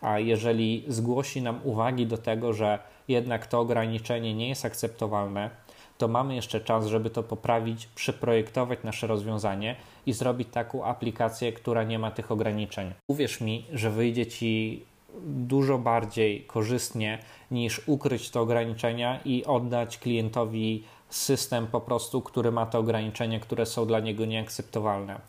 a 0.00 0.18
jeżeli 0.18 0.84
zgłosi 0.88 1.42
nam 1.42 1.60
uwagi 1.64 2.06
do 2.06 2.18
tego, 2.18 2.52
że 2.52 2.78
jednak 3.08 3.46
to 3.46 3.60
ograniczenie 3.60 4.34
nie 4.34 4.48
jest 4.48 4.64
akceptowalne, 4.64 5.50
to 5.98 6.08
mamy 6.08 6.34
jeszcze 6.34 6.60
czas, 6.60 6.86
żeby 6.86 7.10
to 7.10 7.22
poprawić, 7.22 7.86
przeprojektować 7.86 8.78
nasze 8.84 9.06
rozwiązanie 9.06 9.76
i 10.06 10.12
zrobić 10.12 10.48
taką 10.52 10.84
aplikację, 10.84 11.52
która 11.52 11.84
nie 11.84 11.98
ma 11.98 12.10
tych 12.10 12.32
ograniczeń. 12.32 12.92
Uwierz 13.08 13.40
mi, 13.40 13.64
że 13.72 13.90
wyjdzie 13.90 14.26
ci 14.26 14.82
dużo 15.24 15.78
bardziej 15.78 16.44
korzystnie 16.44 17.18
niż 17.50 17.82
ukryć 17.86 18.30
te 18.30 18.40
ograniczenia 18.40 19.20
i 19.24 19.44
oddać 19.44 19.98
klientowi 19.98 20.84
system 21.08 21.66
po 21.66 21.80
prostu, 21.80 22.22
który 22.22 22.52
ma 22.52 22.66
te 22.66 22.78
ograniczenia, 22.78 23.40
które 23.40 23.66
są 23.66 23.86
dla 23.86 24.00
niego 24.00 24.24
nieakceptowalne, 24.24 25.20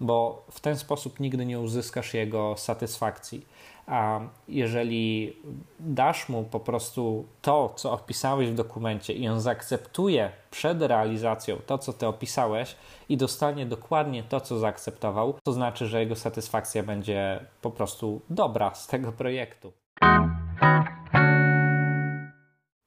bo 0.00 0.44
w 0.50 0.60
ten 0.60 0.76
sposób 0.76 1.20
nigdy 1.20 1.46
nie 1.46 1.60
uzyskasz 1.60 2.14
jego 2.14 2.54
satysfakcji. 2.56 3.46
A 3.86 4.20
jeżeli 4.48 5.36
dasz 5.80 6.28
mu 6.28 6.44
po 6.44 6.60
prostu 6.60 7.24
to, 7.42 7.72
co 7.76 7.92
opisałeś 7.92 8.50
w 8.50 8.54
dokumencie, 8.54 9.12
i 9.12 9.28
on 9.28 9.40
zaakceptuje 9.40 10.30
przed 10.50 10.82
realizacją 10.82 11.56
to, 11.66 11.78
co 11.78 11.92
ty 11.92 12.06
opisałeś, 12.06 12.76
i 13.08 13.16
dostanie 13.16 13.66
dokładnie 13.66 14.22
to, 14.22 14.40
co 14.40 14.58
zaakceptował, 14.58 15.34
to 15.42 15.52
znaczy, 15.52 15.86
że 15.86 16.00
jego 16.00 16.16
satysfakcja 16.16 16.82
będzie 16.82 17.44
po 17.62 17.70
prostu 17.70 18.20
dobra 18.30 18.74
z 18.74 18.86
tego 18.86 19.12
projektu. 19.12 19.72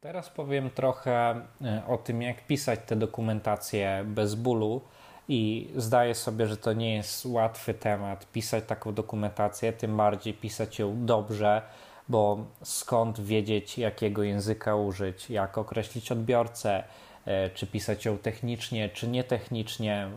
Teraz 0.01 0.29
powiem 0.29 0.69
trochę 0.69 1.11
e, 1.61 1.81
o 1.87 1.97
tym, 1.97 2.21
jak 2.21 2.47
pisać 2.47 2.79
te 2.85 2.95
dokumentacje 2.95 4.03
bez 4.05 4.35
bólu. 4.35 4.81
I 5.27 5.69
zdaję 5.75 6.15
sobie, 6.15 6.47
że 6.47 6.57
to 6.57 6.73
nie 6.73 6.95
jest 6.95 7.25
łatwy 7.25 7.73
temat 7.73 8.31
pisać 8.31 8.63
taką 8.67 8.93
dokumentację, 8.93 9.73
tym 9.73 9.97
bardziej 9.97 10.33
pisać 10.33 10.79
ją 10.79 11.05
dobrze, 11.05 11.61
bo 12.09 12.45
skąd 12.63 13.19
wiedzieć, 13.19 13.77
jakiego 13.77 14.23
języka 14.23 14.75
użyć, 14.75 15.29
jak 15.29 15.57
określić 15.57 16.11
odbiorcę, 16.11 16.83
e, 17.25 17.49
czy 17.49 17.67
pisać 17.67 18.05
ją 18.05 18.17
technicznie, 18.17 18.89
czy 18.89 19.07
nietechnicznie, 19.07 20.07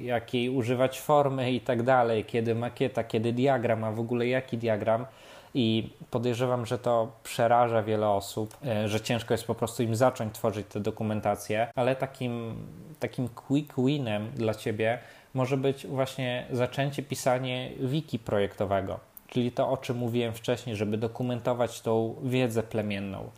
jakiej 0.00 0.50
używać 0.50 1.00
formy 1.00 1.52
i 1.52 1.60
tak 1.60 1.82
dalej, 1.82 2.24
kiedy 2.24 2.54
makieta, 2.54 3.04
kiedy 3.04 3.32
diagram, 3.32 3.84
a 3.84 3.92
w 3.92 4.00
ogóle 4.00 4.26
jaki 4.26 4.58
diagram 4.58 5.06
i 5.54 5.90
podejrzewam, 6.10 6.66
że 6.66 6.78
to 6.78 7.12
przeraża 7.22 7.82
wiele 7.82 8.08
osób, 8.08 8.56
e, 8.66 8.88
że 8.88 9.00
ciężko 9.00 9.34
jest 9.34 9.44
po 9.44 9.54
prostu 9.54 9.82
im 9.82 9.96
zacząć 9.96 10.34
tworzyć 10.34 10.66
te 10.66 10.80
dokumentacje, 10.80 11.68
ale 11.74 11.96
takim, 11.96 12.54
takim 13.00 13.28
quick 13.28 13.74
winem 13.78 14.30
dla 14.30 14.54
Ciebie 14.54 14.98
może 15.34 15.56
być 15.56 15.86
właśnie 15.86 16.46
zaczęcie 16.50 17.02
pisania 17.02 17.68
wiki 17.80 18.18
projektowego, 18.18 19.00
czyli 19.26 19.52
to, 19.52 19.70
o 19.70 19.76
czym 19.76 19.96
mówiłem 19.96 20.34
wcześniej, 20.34 20.76
żeby 20.76 20.98
dokumentować 20.98 21.80
tą 21.80 22.16
wiedzę 22.22 22.62
plemienną. 22.62 23.30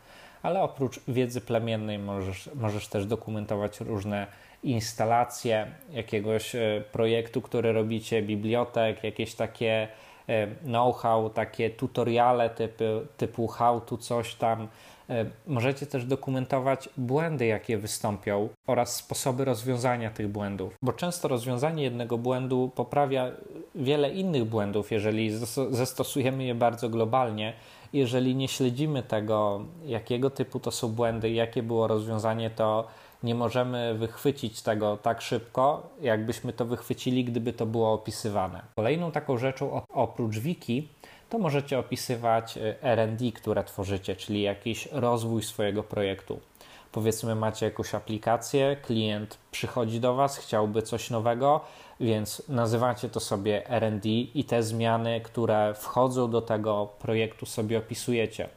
Ale 0.43 0.63
oprócz 0.63 1.01
wiedzy 1.09 1.41
plemiennej 1.41 1.99
możesz, 1.99 2.51
możesz 2.55 2.89
też 2.89 3.07
dokumentować 3.07 3.81
różne 3.81 4.27
instalację 4.63 5.67
jakiegoś 5.93 6.55
e, 6.55 6.85
projektu, 6.93 7.43
który 7.43 7.73
robicie, 7.73 8.23
bibliotek, 8.23 9.05
jakieś 9.05 9.35
takie 9.35 9.89
know-how, 10.65 11.31
takie 11.31 11.71
tutoriale 11.71 12.51
typu, 12.51 12.85
typu 13.17 13.47
how 13.47 13.81
to 13.81 13.97
coś 13.97 14.35
tam. 14.35 14.69
E, 15.11 15.27
możecie 15.47 15.87
też 15.87 16.05
dokumentować 16.05 16.89
błędy, 16.97 17.47
jakie 17.47 17.79
wystąpią 17.79 18.49
oraz 18.67 18.97
sposoby 18.97 19.45
rozwiązania 19.45 20.11
tych 20.11 20.29
błędów, 20.29 20.75
bo 20.83 20.93
często 20.93 21.29
rozwiązanie 21.29 21.83
jednego 21.83 22.19
błędu 22.19 22.71
poprawia 22.75 23.31
wiele 23.75 24.11
innych 24.11 24.45
błędów, 24.45 24.93
jeżeli 24.93 25.31
zastosujemy 25.71 26.45
je 26.45 26.55
bardzo 26.55 26.89
globalnie. 26.89 27.53
Jeżeli 27.93 28.35
nie 28.37 28.49
śledzimy 28.49 29.03
tego, 29.03 29.65
jakiego 29.87 30.31
typu 30.31 30.61
to 30.61 30.71
są 30.71 30.89
błędy, 30.89 31.31
jakie 31.31 31.63
było 31.63 31.87
rozwiązanie, 31.87 32.51
to 32.51 32.87
nie 33.23 33.35
możemy 33.35 33.95
wychwycić 33.95 34.63
tego 34.63 34.97
tak 34.97 35.21
szybko, 35.23 35.91
jakbyśmy 36.01 36.53
to 36.53 36.65
wychwycili, 36.65 37.25
gdyby 37.25 37.53
to 37.53 37.67
było 37.67 37.93
opisywane. 37.93 38.63
Kolejną 38.77 39.13
taką 39.13 39.39
rzeczą 39.39 39.83
oprócz 39.89 40.39
wiki 40.39 40.89
to 41.31 41.39
możecie 41.39 41.79
opisywać 41.79 42.57
y, 42.57 42.77
RD, 42.83 43.33
które 43.35 43.65
tworzycie, 43.65 44.17
czyli 44.17 44.43
jakiś 44.43 44.89
rozwój 44.93 45.43
swojego 45.43 45.83
projektu. 45.83 46.41
Powiedzmy, 46.93 47.35
macie 47.35 47.67
jakąś 47.67 47.95
aplikację, 47.95 48.77
klient 48.83 49.39
przychodzi 49.51 50.01
do 50.01 50.15
Was, 50.15 50.39
chciałby 50.39 50.83
coś 50.83 51.11
nowego, 51.11 51.61
więc 52.01 52.43
nazywacie 52.49 53.09
to 53.09 53.21
sobie 53.21 53.63
RD 53.81 54.07
i 54.09 54.45
te 54.45 54.63
zmiany, 54.63 55.21
które 55.21 55.75
wchodzą 55.75 56.31
do 56.31 56.43
tego 56.43 56.89
projektu, 56.99 57.47
sobie 57.47 57.79
opisujecie. 57.79 58.49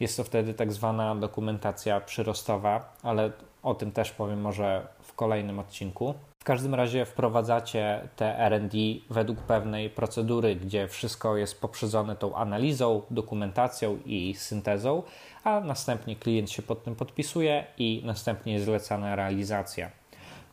Jest 0.00 0.16
to 0.16 0.24
wtedy 0.24 0.54
tak 0.54 0.72
zwana 0.72 1.14
dokumentacja 1.14 2.00
przyrostowa, 2.00 2.96
ale 3.02 3.32
o 3.62 3.74
tym 3.74 3.92
też 3.92 4.10
powiem 4.10 4.40
może 4.40 4.86
w 5.02 5.14
kolejnym 5.14 5.58
odcinku. 5.58 6.14
W 6.38 6.44
każdym 6.44 6.74
razie 6.74 7.04
wprowadzacie 7.04 8.08
te 8.16 8.48
RD 8.48 8.78
według 9.10 9.38
pewnej 9.38 9.90
procedury, 9.90 10.56
gdzie 10.56 10.88
wszystko 10.88 11.36
jest 11.36 11.60
poprzedzone 11.60 12.16
tą 12.16 12.34
analizą, 12.36 13.02
dokumentacją 13.10 13.98
i 14.06 14.34
syntezą, 14.34 15.02
a 15.44 15.60
następnie 15.60 16.16
klient 16.16 16.50
się 16.50 16.62
pod 16.62 16.84
tym 16.84 16.94
podpisuje 16.94 17.64
i 17.78 18.02
następnie 18.04 18.52
jest 18.52 18.64
zlecana 18.64 19.16
realizacja. 19.16 19.90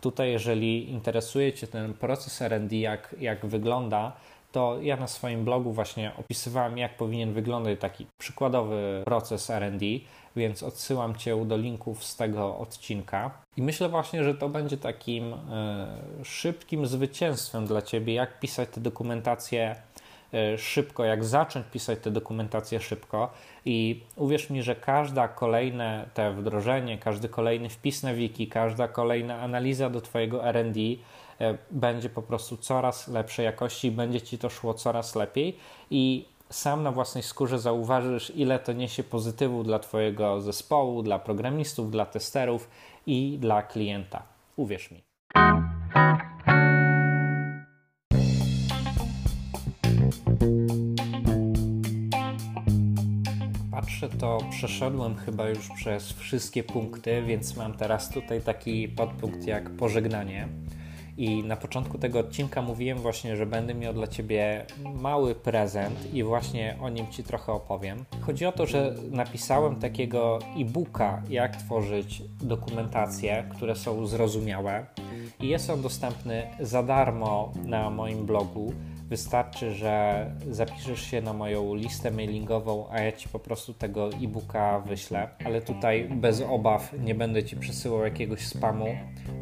Tutaj, 0.01 0.31
jeżeli 0.31 0.91
interesuje 0.91 1.53
Cię 1.53 1.67
ten 1.67 1.93
proces 1.93 2.41
RD, 2.41 2.75
jak, 2.75 3.15
jak 3.19 3.45
wygląda, 3.45 4.11
to 4.51 4.77
ja 4.81 4.97
na 4.97 5.07
swoim 5.07 5.45
blogu 5.45 5.71
właśnie 5.71 6.11
opisywałem, 6.17 6.77
jak 6.77 6.97
powinien 6.97 7.33
wyglądać 7.33 7.79
taki 7.79 8.05
przykładowy 8.17 9.01
proces 9.05 9.49
RD, 9.49 9.85
więc 10.35 10.63
odsyłam 10.63 11.15
Cię 11.15 11.45
do 11.45 11.57
linków 11.57 12.03
z 12.03 12.15
tego 12.15 12.57
odcinka. 12.57 13.31
I 13.57 13.61
myślę 13.61 13.89
właśnie, 13.89 14.23
że 14.23 14.35
to 14.35 14.49
będzie 14.49 14.77
takim 14.77 15.33
e, 15.33 15.87
szybkim 16.23 16.85
zwycięstwem 16.85 17.67
dla 17.67 17.81
Ciebie, 17.81 18.13
jak 18.13 18.39
pisać 18.39 18.69
te 18.69 18.81
dokumentacje 18.81 19.75
e, 20.33 20.57
szybko, 20.57 21.05
jak 21.05 21.25
zacząć 21.25 21.65
pisać 21.71 21.99
te 21.99 22.11
dokumentacje 22.11 22.79
szybko. 22.79 23.31
I 23.65 24.03
uwierz 24.15 24.49
mi, 24.49 24.63
że 24.63 24.75
każda 24.75 25.27
kolejne 25.27 26.09
te 26.13 26.33
wdrożenie, 26.33 26.97
każdy 26.97 27.29
kolejny 27.29 27.69
wpis 27.69 28.03
na 28.03 28.13
wiki, 28.13 28.47
każda 28.47 28.87
kolejna 28.87 29.39
analiza 29.39 29.89
do 29.89 30.01
Twojego 30.01 30.51
RD 30.51 30.77
będzie 31.71 32.09
po 32.09 32.21
prostu 32.21 32.57
coraz 32.57 33.07
lepszej 33.07 33.45
jakości, 33.45 33.91
będzie 33.91 34.21
Ci 34.21 34.37
to 34.37 34.49
szło 34.49 34.73
coraz 34.73 35.15
lepiej. 35.15 35.57
I 35.91 36.25
sam 36.49 36.83
na 36.83 36.91
własnej 36.91 37.23
skórze 37.23 37.59
zauważysz, 37.59 38.31
ile 38.35 38.59
to 38.59 38.73
niesie 38.73 39.03
pozytywu 39.03 39.63
dla 39.63 39.79
Twojego 39.79 40.41
zespołu, 40.41 41.03
dla 41.03 41.19
programistów, 41.19 41.91
dla 41.91 42.05
testerów 42.05 42.69
i 43.07 43.37
dla 43.41 43.63
klienta. 43.63 44.23
Uwierz 44.55 44.91
mi. 44.91 45.03
Patrzę, 53.71 54.09
to 54.09 54.37
przeszedłem 54.51 55.15
chyba 55.15 55.49
już 55.49 55.69
przez 55.75 56.13
wszystkie 56.13 56.63
punkty, 56.63 57.23
więc 57.23 57.55
mam 57.55 57.73
teraz 57.73 58.09
tutaj 58.09 58.41
taki 58.41 58.87
podpunkt 58.87 59.47
jak 59.47 59.69
pożegnanie. 59.69 60.47
I 61.19 61.43
na 61.43 61.55
początku 61.55 61.97
tego 61.97 62.19
odcinka 62.19 62.61
mówiłem 62.61 62.97
właśnie, 62.97 63.35
że 63.35 63.45
będę 63.45 63.73
miał 63.73 63.93
dla 63.93 64.07
Ciebie 64.07 64.65
mały 64.95 65.35
prezent 65.35 66.13
i 66.13 66.23
właśnie 66.23 66.77
o 66.81 66.89
nim 66.89 67.07
Ci 67.11 67.23
trochę 67.23 67.51
opowiem. 67.51 68.05
Chodzi 68.21 68.45
o 68.45 68.51
to, 68.51 68.65
że 68.65 68.95
napisałem 69.11 69.75
takiego 69.75 70.39
e-booka, 70.57 71.21
jak 71.29 71.55
tworzyć 71.55 72.23
dokumentacje, 72.41 73.43
które 73.51 73.75
są 73.75 74.07
zrozumiałe 74.07 74.85
i 75.39 75.47
jest 75.47 75.69
on 75.69 75.81
dostępny 75.81 76.47
za 76.59 76.83
darmo 76.83 77.53
na 77.65 77.89
moim 77.89 78.25
blogu. 78.25 78.73
Wystarczy, 79.09 79.73
że 79.73 80.25
zapiszesz 80.51 81.01
się 81.01 81.21
na 81.21 81.33
moją 81.33 81.75
listę 81.75 82.11
mailingową, 82.11 82.85
a 82.91 82.99
ja 82.99 83.11
ci 83.11 83.29
po 83.29 83.39
prostu 83.39 83.73
tego 83.73 84.09
e-booka 84.09 84.79
wyślę. 84.79 85.29
Ale 85.45 85.61
tutaj 85.61 86.09
bez 86.09 86.41
obaw 86.41 86.93
nie 86.99 87.15
będę 87.15 87.43
ci 87.43 87.55
przesyłał 87.55 88.03
jakiegoś 88.03 88.47
spamu, 88.47 88.85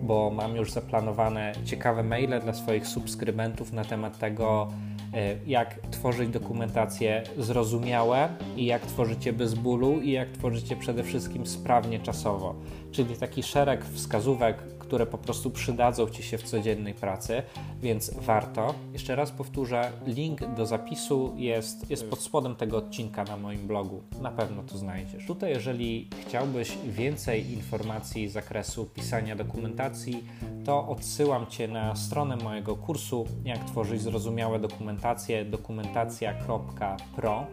bo 0.03 0.31
mam 0.35 0.55
już 0.55 0.71
zaplanowane 0.71 1.53
ciekawe 1.65 2.03
maile 2.03 2.39
dla 2.43 2.53
swoich 2.53 2.87
subskrybentów 2.87 3.73
na 3.73 3.85
temat 3.85 4.19
tego, 4.19 4.67
e, 5.13 5.35
jak 5.47 5.79
tworzyć 5.91 6.29
dokumentacje 6.29 7.23
zrozumiałe 7.37 8.29
i 8.57 8.65
jak 8.65 8.81
tworzycie 8.81 9.33
bez 9.33 9.53
bólu 9.53 10.01
i 10.01 10.11
jak 10.11 10.29
tworzycie 10.29 10.75
przede 10.75 11.03
wszystkim 11.03 11.47
sprawnie 11.47 11.99
czasowo. 11.99 12.55
Czyli 12.91 13.15
taki 13.15 13.43
szereg 13.43 13.85
wskazówek, 13.85 14.76
które 14.87 15.05
po 15.05 15.17
prostu 15.17 15.51
przydadzą 15.51 16.09
Ci 16.09 16.23
się 16.23 16.37
w 16.37 16.43
codziennej 16.43 16.93
pracy, 16.93 17.43
więc 17.81 18.13
warto. 18.13 18.73
Jeszcze 18.93 19.15
raz 19.15 19.31
powtórzę, 19.31 19.91
link 20.05 20.55
do 20.55 20.65
zapisu 20.65 21.33
jest, 21.35 21.89
jest 21.89 22.09
pod 22.09 22.19
spodem 22.19 22.55
tego 22.55 22.77
odcinka 22.77 23.23
na 23.23 23.37
moim 23.37 23.67
blogu. 23.67 24.03
Na 24.21 24.31
pewno 24.31 24.63
to 24.63 24.77
znajdziesz. 24.77 25.25
Tutaj, 25.25 25.49
jeżeli 25.49 26.09
chciałbyś 26.27 26.77
więcej 26.85 27.53
informacji 27.53 28.27
z 28.27 28.31
zakresu 28.31 28.85
pisania 28.85 29.35
dokumentacji, 29.35 30.23
to 30.65 30.87
odsyłam 30.87 31.47
Cię 31.47 31.67
na 31.67 31.95
stronę 31.95 32.35
mojego 32.35 32.75
kursu, 32.75 33.25
jak 33.45 33.63
tworzyć 33.63 34.01
zrozumiałe 34.01 34.59
dokumentacje, 34.59 35.45
dokumentacja.pro 35.45 37.47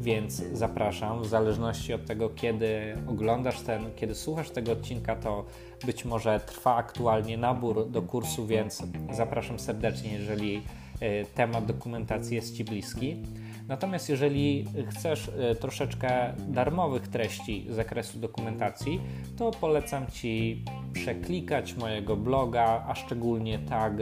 więc 0.00 0.42
zapraszam. 0.52 1.22
W 1.22 1.26
zależności 1.26 1.94
od 1.94 2.06
tego, 2.06 2.30
kiedy 2.30 2.96
oglądasz 3.06 3.60
ten, 3.60 3.84
kiedy 3.96 4.14
słuchasz 4.14 4.50
tego 4.50 4.72
odcinka, 4.72 5.16
to 5.16 5.44
być 5.86 6.04
może 6.04 6.40
trwa 6.40 6.76
aktualnie 6.76 7.38
nabór 7.38 7.90
do 7.90 8.02
kursu, 8.02 8.46
więc 8.46 8.82
zapraszam 9.12 9.58
serdecznie, 9.58 10.12
jeżeli 10.12 10.62
e, 11.00 11.24
temat 11.24 11.66
dokumentacji 11.66 12.36
jest 12.36 12.56
Ci 12.56 12.64
bliski. 12.64 13.16
Natomiast 13.68 14.08
jeżeli 14.08 14.64
chcesz 14.90 15.28
e, 15.28 15.54
troszeczkę 15.54 16.34
darmowych 16.48 17.08
treści 17.08 17.66
z 17.70 17.74
zakresu 17.74 18.18
dokumentacji, 18.18 19.00
to 19.36 19.50
polecam 19.50 20.06
Ci 20.06 20.64
przeklikać 20.92 21.74
mojego 21.74 22.16
bloga, 22.16 22.84
a 22.88 22.94
szczególnie 22.94 23.58
tag 23.58 23.92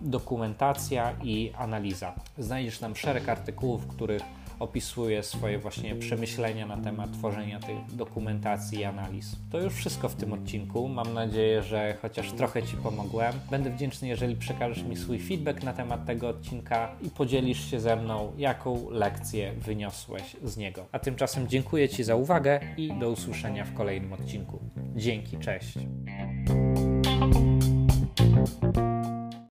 dokumentacja 0.00 1.12
i 1.22 1.52
analiza. 1.58 2.14
Znajdziesz 2.38 2.78
tam 2.78 2.96
szereg 2.96 3.28
artykułów, 3.28 3.84
w 3.84 3.86
których 3.86 4.22
opisuje 4.58 5.22
swoje 5.22 5.58
właśnie 5.58 5.94
przemyślenia 5.94 6.66
na 6.66 6.76
temat 6.76 7.12
tworzenia 7.12 7.60
tych 7.60 7.96
dokumentacji 7.96 8.78
i 8.78 8.84
analiz. 8.84 9.36
To 9.50 9.60
już 9.60 9.74
wszystko 9.74 10.08
w 10.08 10.14
tym 10.14 10.32
odcinku. 10.32 10.88
Mam 10.88 11.14
nadzieję, 11.14 11.62
że 11.62 11.96
chociaż 12.02 12.32
trochę 12.32 12.62
Ci 12.62 12.76
pomogłem. 12.76 13.32
Będę 13.50 13.70
wdzięczny, 13.70 14.08
jeżeli 14.08 14.36
przekażesz 14.36 14.82
mi 14.82 14.96
swój 14.96 15.18
feedback 15.18 15.62
na 15.62 15.72
temat 15.72 16.06
tego 16.06 16.28
odcinka 16.28 16.96
i 17.02 17.10
podzielisz 17.10 17.70
się 17.70 17.80
ze 17.80 17.96
mną, 17.96 18.32
jaką 18.38 18.90
lekcję 18.90 19.52
wyniosłeś 19.52 20.36
z 20.44 20.56
niego. 20.56 20.86
A 20.92 20.98
tymczasem 20.98 21.48
dziękuję 21.48 21.88
Ci 21.88 22.04
za 22.04 22.16
uwagę 22.16 22.60
i 22.76 22.92
do 23.00 23.10
usłyszenia 23.10 23.64
w 23.64 23.74
kolejnym 23.74 24.12
odcinku. 24.12 24.58
Dzięki, 24.96 25.38
cześć. 25.38 25.78